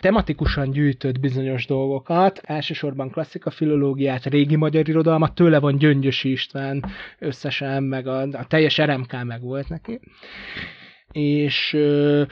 [0.00, 6.84] tematikusan gyűjtött bizonyos dolgokat, elsősorban klasszika filológiát, régi magyar irodalmat, tőle van Gyöngyösi István
[7.18, 10.00] összesen, meg a, a teljes RMK meg volt neki.
[11.12, 12.22] És ö,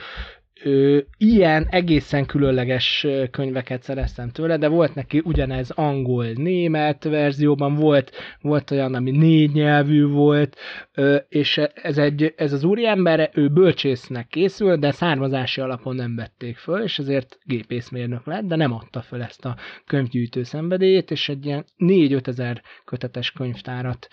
[1.17, 8.93] ilyen egészen különleges könyveket szereztem tőle, de volt neki ugyanez angol-német verzióban, volt, volt olyan,
[8.93, 10.57] ami négy nyelvű volt,
[10.93, 16.57] ö, és ez, egy, ez az úriember, ő bölcsésznek készül, de származási alapon nem vették
[16.57, 21.45] föl, és ezért gépészmérnök lett, de nem adta föl ezt a könyvgyűjtő szenvedélyét, és egy
[21.45, 24.07] ilyen 4-5 ezer kötetes könyvtárat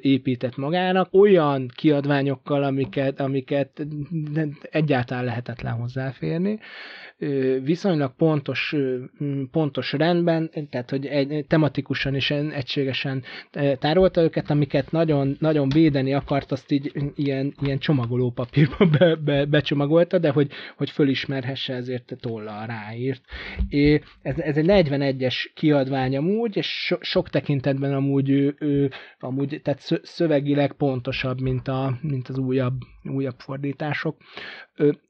[0.00, 3.86] épített magának, olyan kiadványokkal, amiket, amiket
[4.70, 6.58] egyáltalán lehetetlen hozzáférni,
[7.62, 8.74] viszonylag pontos,
[9.50, 13.22] pontos rendben, tehát hogy egy, tematikusan és egységesen
[13.78, 19.44] tárolta őket, amiket nagyon, nagyon védeni akart, azt így ilyen, ilyen csomagoló papírba be, be,
[19.44, 23.22] becsomagolta, de hogy, hogy fölismerhesse, ezért tollal ráírt.
[23.68, 29.60] É, ez, ez egy 41-es kiadvány amúgy, és so, sok tekintetben amúgy, ő, ő, amúgy
[29.62, 34.16] tehát szövegileg pontosabb, mint, a, mint az újabb, újabb fordítások.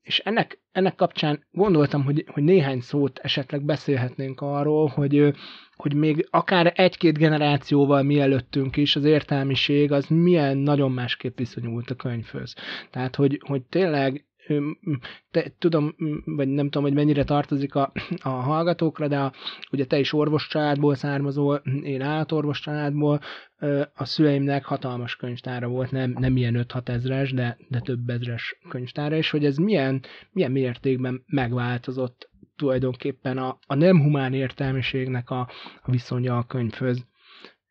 [0.07, 5.35] És ennek ennek kapcsán gondoltam, hogy, hogy néhány szót esetleg beszélhetnénk arról, hogy,
[5.77, 11.95] hogy még akár egy-két generációval mielőttünk is az értelmiség az milyen nagyon másképp viszonyult a
[11.95, 12.55] könyvhöz.
[12.91, 14.25] Tehát, hogy, hogy tényleg
[15.31, 15.95] te, tudom,
[16.25, 17.93] vagy nem tudom, hogy mennyire tartozik a,
[18.23, 19.33] a hallgatókra, de a,
[19.73, 23.21] ugye te is orvos családból származol, én állatorvos családból,
[23.95, 29.17] a szüleimnek hatalmas könyvtára volt, nem, nem ilyen 5-6 ezres, de, de több ezres könyvtára,
[29.17, 35.41] és hogy ez milyen, milyen mértékben megváltozott tulajdonképpen a, a nem humán értelmiségnek a,
[35.83, 37.07] a viszonya a könyvhöz,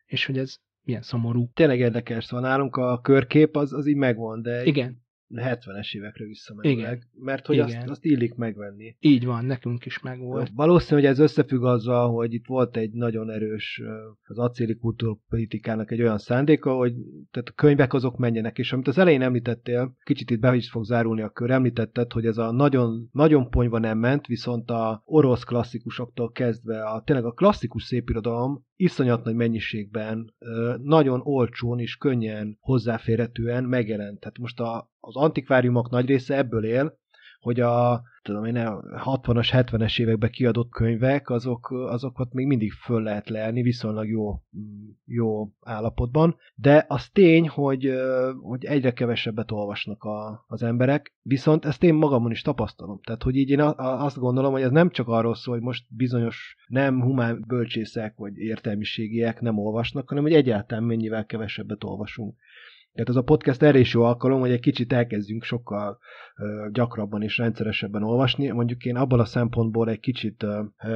[0.06, 1.50] és hogy ez milyen szomorú.
[1.54, 5.04] Tényleg érdekes, szóval nálunk a körkép az, az így megvan, de Igen.
[5.34, 8.96] 70-es évekre visszamenőleg, mert hogy azt, azt illik megvenni.
[9.00, 10.50] Így van, nekünk is megvolt.
[10.54, 13.82] Valószínű, hogy ez összefügg azzal, hogy itt volt egy nagyon erős
[14.22, 16.94] az acéli kultúrpolitikának egy olyan szándéka, hogy
[17.30, 20.84] tehát a könyvek azok menjenek, és amit az elején említettél, kicsit itt be is fog
[20.84, 25.42] zárulni a kör, említetted, hogy ez a nagyon, nagyon ponyva nem ment, viszont a orosz
[25.42, 30.34] klasszikusoktól kezdve a tényleg a klasszikus szépirodalom iszonyat nagy mennyiségben,
[30.82, 34.20] nagyon olcsón és könnyen hozzáférhetően megjelent.
[34.20, 36.98] Tehát most a, az antikváriumok nagy része ebből él,
[37.40, 38.54] hogy a tudom én,
[39.04, 44.42] 60-as, 70-es években kiadott könyvek, azok, azokat még mindig föl lehet leelni viszonylag jó,
[45.04, 47.92] jó állapotban, de az tény, hogy,
[48.42, 53.00] hogy egyre kevesebbet olvasnak a, az emberek, viszont ezt én magamon is tapasztalom.
[53.02, 56.56] Tehát, hogy így én azt gondolom, hogy ez nem csak arról szól, hogy most bizonyos
[56.66, 62.36] nem humán bölcsészek vagy értelmiségiek nem olvasnak, hanem hogy egyáltalán mennyivel kevesebbet olvasunk.
[62.96, 65.98] Tehát ez a podcast erre is jó alkalom, hogy egy kicsit elkezdjünk sokkal
[66.72, 68.50] gyakrabban és rendszeresebben olvasni.
[68.50, 70.46] Mondjuk én abban a szempontból egy kicsit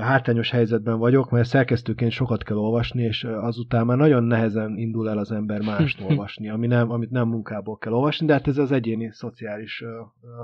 [0.01, 5.18] hátrányos helyzetben vagyok, mert szerkesztőként sokat kell olvasni, és azután már nagyon nehezen indul el
[5.18, 8.72] az ember mást olvasni, ami nem, amit nem munkából kell olvasni, de hát ez az
[8.72, 9.84] egyéni szociális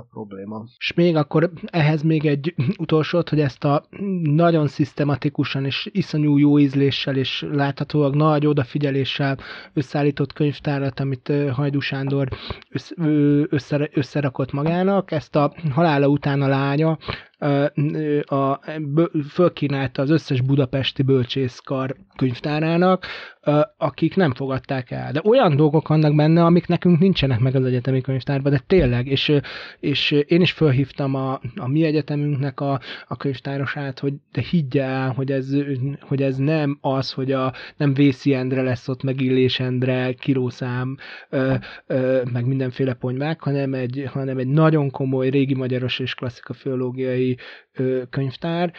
[0.09, 0.63] probléma.
[0.77, 3.85] És még akkor ehhez még egy utolsót, hogy ezt a
[4.21, 9.37] nagyon szisztematikusan és iszonyú jó ízléssel és láthatólag nagy odafigyeléssel
[9.73, 12.27] összeállított könyvtárat, amit Hajdú Sándor
[13.49, 16.97] össze, összerakott magának, ezt a halála után a lánya
[18.25, 18.59] a,
[19.29, 23.05] fölkínálta az összes budapesti bölcsészkar könyvtárának,
[23.77, 25.11] akik nem fogadták el.
[25.11, 29.33] De olyan dolgok vannak benne, amik nekünk nincsenek meg az egyetemi könyvtárban, de tényleg, és,
[29.79, 35.11] és én is fölhívtam a, a mi egyetemünknek a, a könyvtárosát, hogy de higgye el,
[35.11, 35.55] hogy ez,
[35.99, 40.97] hogy ez nem az, hogy a, nem Vészi Endre lesz ott, meg Illés Endre, kilószám,
[41.29, 41.53] ö,
[41.87, 47.26] ö, meg mindenféle ponyvák, hanem egy, hanem egy nagyon komoly régi magyaros és klasszika filológiai
[48.09, 48.73] könyvtár,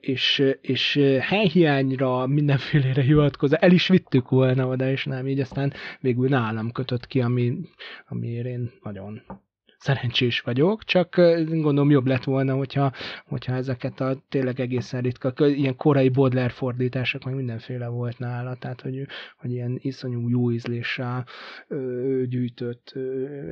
[0.00, 6.28] és, és helyhiányra mindenfélére hivatkozva el is vittük volna oda, és nem így aztán végül
[6.28, 7.58] nálam kötött ki, ami,
[8.08, 9.22] amiért én nagyon
[9.86, 11.16] szerencsés vagyok, csak
[11.48, 12.92] gondolom jobb lett volna, hogyha,
[13.26, 18.80] hogyha ezeket a tényleg egészen ritka, ilyen korai Baudelaire fordítások, meg mindenféle volt nála, tehát
[18.80, 19.06] hogy,
[19.36, 21.26] hogy ilyen iszonyú jó ízléssel
[21.68, 22.94] ö, gyűjtött,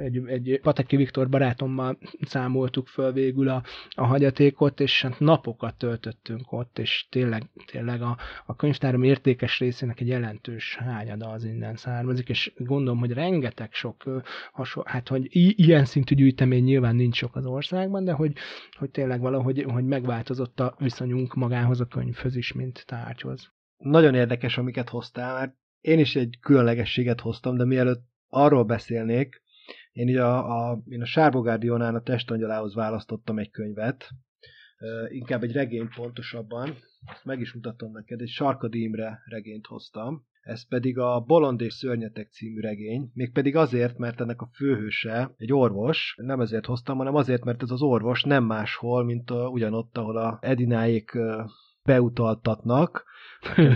[0.03, 6.53] egy, egy Pateki Viktor barátommal számoltuk föl végül a, a hagyatékot, és hát napokat töltöttünk
[6.53, 8.17] ott, és tényleg, tényleg a,
[8.47, 14.23] a könyvtárom értékes részének egy jelentős hányada az innen származik, és gondolom, hogy rengeteg sok
[14.53, 18.33] hasonló, hát hogy ilyen szintű gyűjtemény nyilván nincs sok az országban, de hogy,
[18.79, 23.53] hogy tényleg valahogy hogy megváltozott a viszonyunk magához a könyvhöz is, mint tárgyhoz.
[23.77, 29.43] Nagyon érdekes, amiket hoztál, mert én is egy különlegességet hoztam, de mielőtt arról beszélnék,
[29.93, 34.09] én így a, a, én a Sárbogárdi Jonán a testangyalához választottam egy könyvet,
[35.09, 36.77] inkább egy regényt pontosabban,
[37.07, 41.73] ezt meg is mutatom neked, egy Sarkadi Imre regényt hoztam, ez pedig a Bolond és
[41.73, 47.15] Szörnyetek című regény, mégpedig azért, mert ennek a főhőse egy orvos, nem ezért hoztam, hanem
[47.15, 51.19] azért, mert ez az orvos nem máshol, mint a, ugyanott, ahol a Edináék
[51.85, 53.05] beutaltatnak,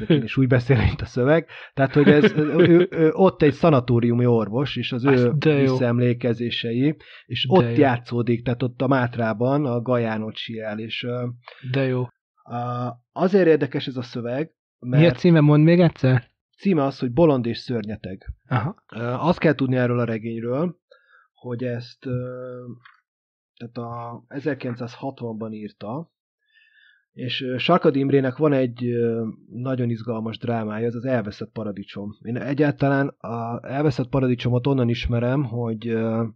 [0.08, 1.46] én is úgy beszél, mint a szöveg.
[1.74, 7.58] Tehát, hogy ez, ő, ő, ott egy szanatóriumi orvos, és az ő visszaemlékezései, és de
[7.58, 7.82] ott jó.
[7.82, 11.06] játszódik, tehát ott a Mátrában, a Gajánot el, és
[11.70, 12.06] de jó.
[13.12, 15.02] Azért érdekes ez a szöveg, mert...
[15.02, 16.30] Mi a címe, mond még egyszer?
[16.58, 18.26] Címe az, hogy Bolond és szörnyeteg.
[18.48, 18.84] Aha.
[19.18, 20.78] Azt kell tudni erről a regényről,
[21.34, 22.06] hogy ezt
[23.56, 26.12] tehát a 1960-ban írta,
[27.12, 28.94] és Sarkad Imrének van egy
[29.50, 32.16] nagyon izgalmas drámája, ez az Elveszett Paradicsom.
[32.22, 35.84] Én egyáltalán az Elveszett Paradicsomot onnan ismerem, hogy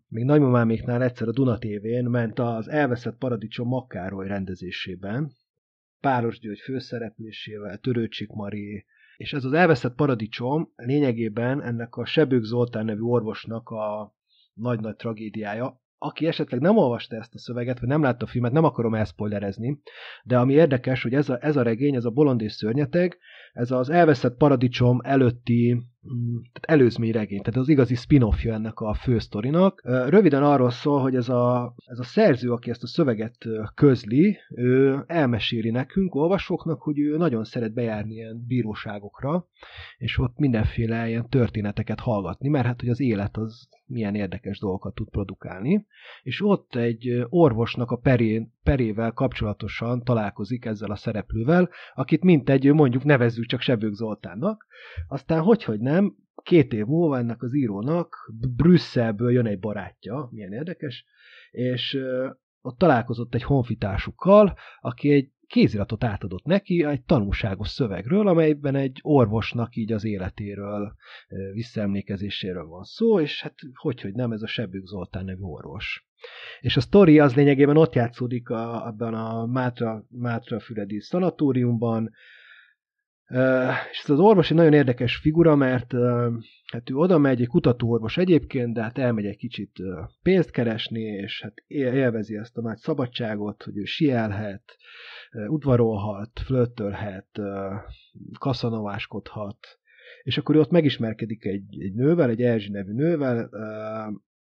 [0.08, 5.32] még nagymamáméknál egyszer a Duna TV-n ment az Elveszett Paradicsom Makkároly rendezésében,
[6.02, 8.84] Páros György főszereplésével, Törőcsik Mari,
[9.16, 14.14] és ez az elveszett paradicsom lényegében ennek a Sebők Zoltán nevű orvosnak a
[14.54, 18.64] nagy-nagy tragédiája, aki esetleg nem olvasta ezt a szöveget, vagy nem látta a filmet, nem
[18.64, 19.80] akarom elszpoilerezni,
[20.24, 23.18] de ami érdekes, hogy ez a, ez a regény, ez a Bolond és Szörnyeteg,
[23.52, 25.82] ez az elveszett paradicsom előtti
[26.52, 29.80] tehát előzmény regény, tehát az igazi spin-offja ennek a fősztorinak.
[29.84, 33.36] Röviden arról szól, hogy ez a, ez a szerző, aki ezt a szöveget
[33.74, 39.46] közli, ő elmeséli nekünk, olvasóknak, hogy ő nagyon szeret bejárni ilyen bíróságokra,
[39.96, 44.94] és ott mindenféle ilyen történeteket hallgatni, mert hát hogy az élet az milyen érdekes dolgokat
[44.94, 45.86] tud produkálni,
[46.22, 52.72] és ott egy orvosnak a perén, perével kapcsolatosan találkozik ezzel a szereplővel, akit mint egy,
[52.72, 54.66] mondjuk nevezzük csak Sebők Zoltánnak,
[55.08, 60.52] aztán hogy, hogy nem, két év múlva ennek az írónak Brüsszelből jön egy barátja, milyen
[60.52, 61.04] érdekes,
[61.50, 61.98] és
[62.60, 69.76] ott találkozott egy honfitársukkal, aki egy kéziratot átadott neki egy tanulságos szövegről, amelyben egy orvosnak
[69.76, 70.94] így az életéről,
[71.52, 76.06] visszaemlékezéséről van szó, és hát hogy, hogy nem, ez a Sebük Zoltán nevű orvos.
[76.60, 82.10] És a sztori az lényegében ott játszódik a, abban a Mátra, Mátra Füredi szanatóriumban,
[83.90, 85.92] és ez az orvos egy nagyon érdekes figura, mert
[86.72, 89.72] hát ő oda megy, egy kutatóorvos egyébként, de hát elmegy egy kicsit
[90.22, 94.76] pénzt keresni, és hát élvezi ezt a nagy szabadságot, hogy ő sielhet,
[95.48, 97.40] udvarolhat, flöttölhet,
[98.38, 99.58] kaszanováskodhat,
[100.22, 103.50] és akkor ő ott megismerkedik egy, egy nővel, egy Erzsi nevű nővel,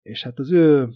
[0.03, 0.89] és hát az ő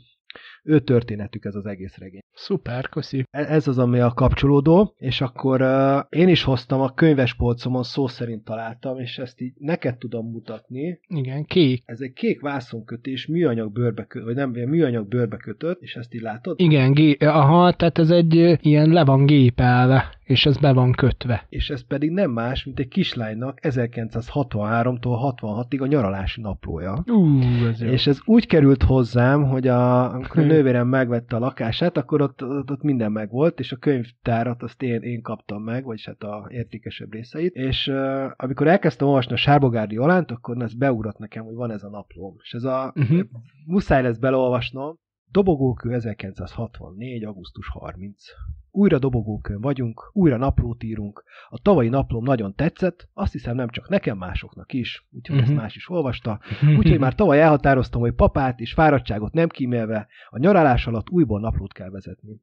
[0.63, 2.21] ő történetük ez az egész regény.
[2.35, 3.25] Szuper, köszi.
[3.31, 8.07] E, ez az, ami a kapcsolódó, és akkor uh, én is hoztam a könyvespolcomon, szó
[8.07, 11.01] szerint találtam, és ezt így neked tudom mutatni.
[11.09, 11.83] Igen, kék.
[11.85, 16.21] Ez egy kék vászonkötés, műanyag bőrbe kötött, vagy nem, műanyag bőrbe kötött, és ezt így
[16.21, 16.61] látod?
[16.61, 21.47] Igen, gé- aha, tehát ez egy ilyen le van gépelve és ez be van kötve.
[21.49, 27.03] És ez pedig nem más, mint egy kislánynak 1963-tól 66-ig a nyaralási naplója.
[27.07, 31.97] Uh, ez és ez úgy került hozzám, hogy a, amikor a nővérem megvette a lakását,
[31.97, 36.07] akkor ott, ott, ott minden megvolt, és a könyvtárat azt én, én kaptam meg, vagyis
[36.07, 41.19] hát a értékesebb részeit, és uh, amikor elkezdtem olvasni a Sárbogárdi Olánt, akkor ez beugrott
[41.19, 42.35] nekem, hogy van ez a naplóm.
[42.43, 43.21] És ez a, uh-huh.
[43.67, 44.99] muszáj lesz belolvasnom,
[45.33, 47.25] Dobogókő 1964.
[47.25, 48.25] augusztus 30.
[48.71, 51.25] Újra dobogókön vagyunk, újra naplót írunk.
[51.49, 55.41] A tavalyi naplóm nagyon tetszett, azt hiszem nem csak nekem, másoknak is, úgyhogy uh-huh.
[55.41, 55.61] ezt mhm.
[55.61, 56.41] más is olvasta.
[56.79, 61.73] Úgyhogy már tavaly elhatároztam, hogy papát és fáradtságot nem kímélve, a nyaralás alatt újból naplót
[61.73, 62.41] kell vezetni.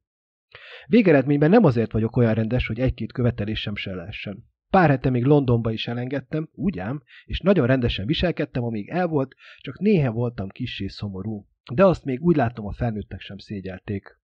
[0.88, 4.46] Végeredményben nem azért vagyok olyan rendes, hogy egy-két követelésem se lehessen.
[4.70, 9.36] Pár hete még Londonba is elengedtem, úgy ám, és nagyon rendesen viselkedtem, amíg el volt,
[9.58, 11.48] csak néha voltam kissé szomorú.
[11.74, 14.18] De azt még úgy látom, a felnőttek sem szégyelték.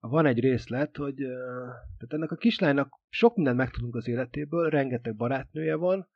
[0.00, 1.14] Van egy részlet, hogy
[1.96, 6.08] tehát ennek a kislánynak sok mindent megtudunk az életéből, rengeteg barátnője van,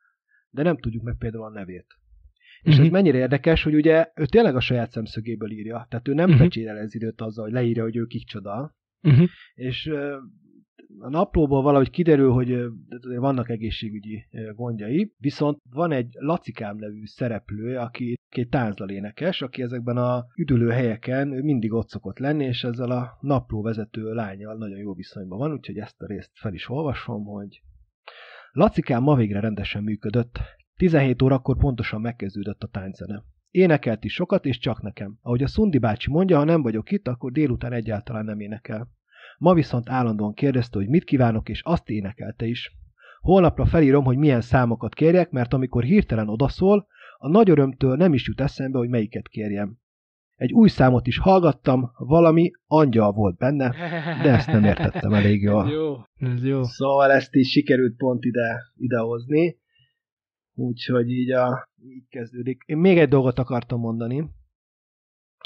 [0.51, 1.87] de nem tudjuk meg például a nevét.
[2.63, 2.79] És uh-huh.
[2.79, 2.93] ez mhm.
[2.93, 5.87] mennyire érdekes, hogy ugye ő tényleg a saját szemszögéből írja.
[5.89, 6.43] Tehát ő nem uh-huh.
[6.43, 8.77] fecsérel ez időt azzal, hogy leírja, hogy ő kicsoda.
[9.03, 9.29] Uh-huh.
[9.55, 9.91] És
[10.99, 12.65] a naplóból valahogy kiderül, hogy
[13.17, 14.25] vannak egészségügyi
[14.55, 21.29] gondjai, viszont van egy Lacikám nevű szereplő, aki egy táncdalénekes, aki ezekben a üdülő helyeken
[21.29, 25.79] mindig ott szokott lenni, és ezzel a napló vezető lányjal nagyon jó viszonyban van, úgyhogy
[25.79, 27.63] ezt a részt fel is olvasom, hogy
[28.53, 30.39] Lacikám ma végre rendesen működött.
[30.77, 33.23] 17 órakor pontosan megkezdődött a tánczene.
[33.51, 35.19] Énekelt is sokat, és csak nekem.
[35.23, 38.89] Ahogy a Szundi bácsi mondja, ha nem vagyok itt, akkor délután egyáltalán nem énekel.
[39.39, 42.77] Ma viszont állandóan kérdezte, hogy mit kívánok, és azt énekelte is.
[43.21, 46.87] Holnapra felírom, hogy milyen számokat kérjek, mert amikor hirtelen odaszól,
[47.19, 49.79] a nagy örömtől nem is jut eszembe, hogy melyiket kérjem.
[50.35, 53.71] Egy új számot is hallgattam, valami angyal volt benne,
[54.23, 55.65] de ezt nem értettem elég jól.
[55.65, 56.63] ez jó, ez jó.
[56.63, 59.59] Szóval ezt is sikerült pont ide, idehozni.
[60.55, 62.63] Úgyhogy így, a, így kezdődik.
[62.67, 64.31] Én még egy dolgot akartam mondani,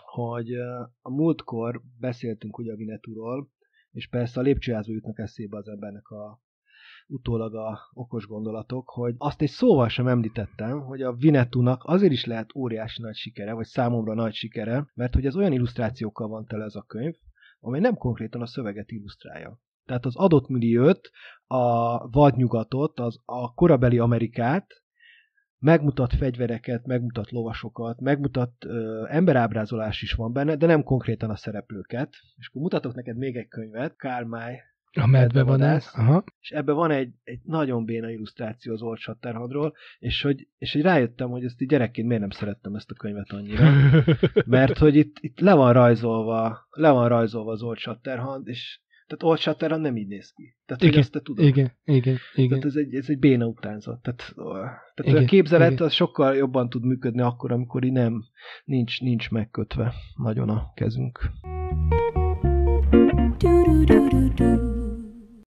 [0.05, 0.53] hogy
[1.01, 3.49] a múltkor beszéltünk ugye a Vinetúról,
[3.99, 6.40] és persze a lépcsőházba jutnak eszébe az embernek a
[7.07, 12.24] utólag a okos gondolatok, hogy azt egy szóval sem említettem, hogy a Vinetúnak azért is
[12.24, 16.64] lehet óriási nagy sikere, vagy számomra nagy sikere, mert hogy ez olyan illusztrációkkal van tele
[16.64, 17.14] ez a könyv,
[17.61, 19.61] amely nem konkrétan a szöveget illusztrálja.
[19.84, 21.11] Tehát az adott milliót,
[21.46, 24.82] a vadnyugatot, az a korabeli Amerikát,
[25.59, 32.16] megmutat fegyvereket, megmutat lovasokat, megmutat ö, emberábrázolás is van benne, de nem konkrétan a szereplőket.
[32.36, 33.96] És akkor mutatok neked még egy könyvet,
[34.26, 34.54] May,
[34.92, 36.24] a medvevadász, aha.
[36.40, 40.82] És ebben van egy, egy nagyon béna illusztráció az Old Shatterhandról, és hogy, és hogy
[40.82, 43.70] rájöttem, hogy ezt így gyerekként miért nem szerettem ezt a könyvet annyira.
[44.46, 49.22] Mert hogy itt, itt le van rajzolva, le van rajzolva az Old Shatterhand, és tehát
[49.22, 50.56] Old Shatterhand nem így néz ki.
[50.66, 51.44] Tehát, igen, hogy ezt te tudod.
[51.44, 52.48] Igen, igen, igen.
[52.48, 54.02] Tehát ez egy, ez egy béna utánzat.
[54.02, 54.32] Tehát,
[54.94, 55.86] tehát igen, a képzelet igen.
[55.86, 58.24] az sokkal jobban tud működni akkor, amikor így nem,
[58.64, 61.30] nincs, nincs megkötve nagyon a kezünk.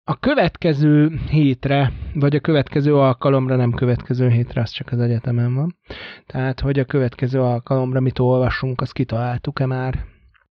[0.03, 5.77] A következő hétre, vagy a következő alkalomra, nem következő hétre, az csak az egyetemen van.
[6.25, 10.05] Tehát, hogy a következő alkalomra mit olvasunk, azt kitaláltuk-e már?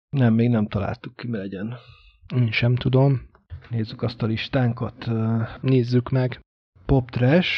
[0.09, 1.75] Nem, még nem találtuk ki, mi legyen.
[2.35, 3.21] Én sem tudom.
[3.69, 5.09] Nézzük azt a listánkat.
[5.61, 6.39] Nézzük meg.
[6.85, 7.49] Pop Trash,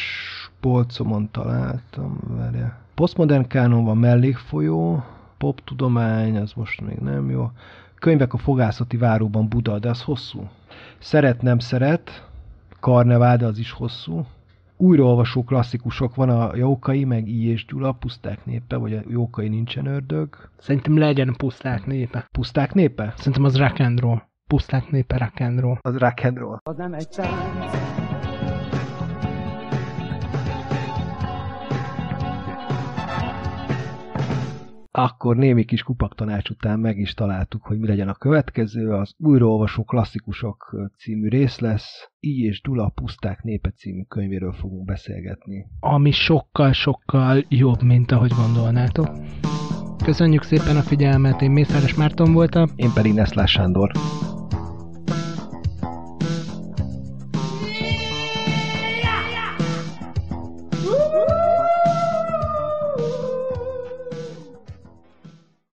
[0.60, 2.78] polcomon találtam, várja.
[2.94, 5.04] Postmodern kánon van mellékfolyó,
[5.38, 7.50] pop tudomány, az most még nem jó.
[7.94, 10.48] Könyvek a fogászati váróban Buda, de az hosszú.
[10.98, 12.28] Szeret, nem szeret,
[12.80, 14.26] Karnevál, de az is hosszú.
[14.76, 17.48] Újraolvasó klasszikusok van a Jókai, meg I.
[17.48, 20.50] és Gyula, Puszták népe, vagy a Jókai nincsen ördög.
[20.58, 22.28] Szerintem legyen a puszták népe.
[22.32, 23.14] Puszták népe?
[23.16, 24.29] Szerintem az rock and roll.
[24.50, 25.76] Puszták népe rock and roll.
[25.80, 26.58] Az rock and roll.
[26.62, 27.76] Az nem egy tánc.
[34.90, 38.92] Akkor némi kis kupaktanács után meg is találtuk, hogy mi legyen a következő.
[38.92, 42.10] Az újraolvasó klasszikusok című rész lesz.
[42.20, 45.66] I és Dula Puszták népe című könyvéről fogunk beszélgetni.
[45.80, 49.08] Ami sokkal-sokkal jobb, mint ahogy gondolnátok.
[50.04, 52.68] Köszönjük szépen a figyelmet, én Mészáros Márton voltam.
[52.76, 53.90] Én pedig Neszlás Sándor.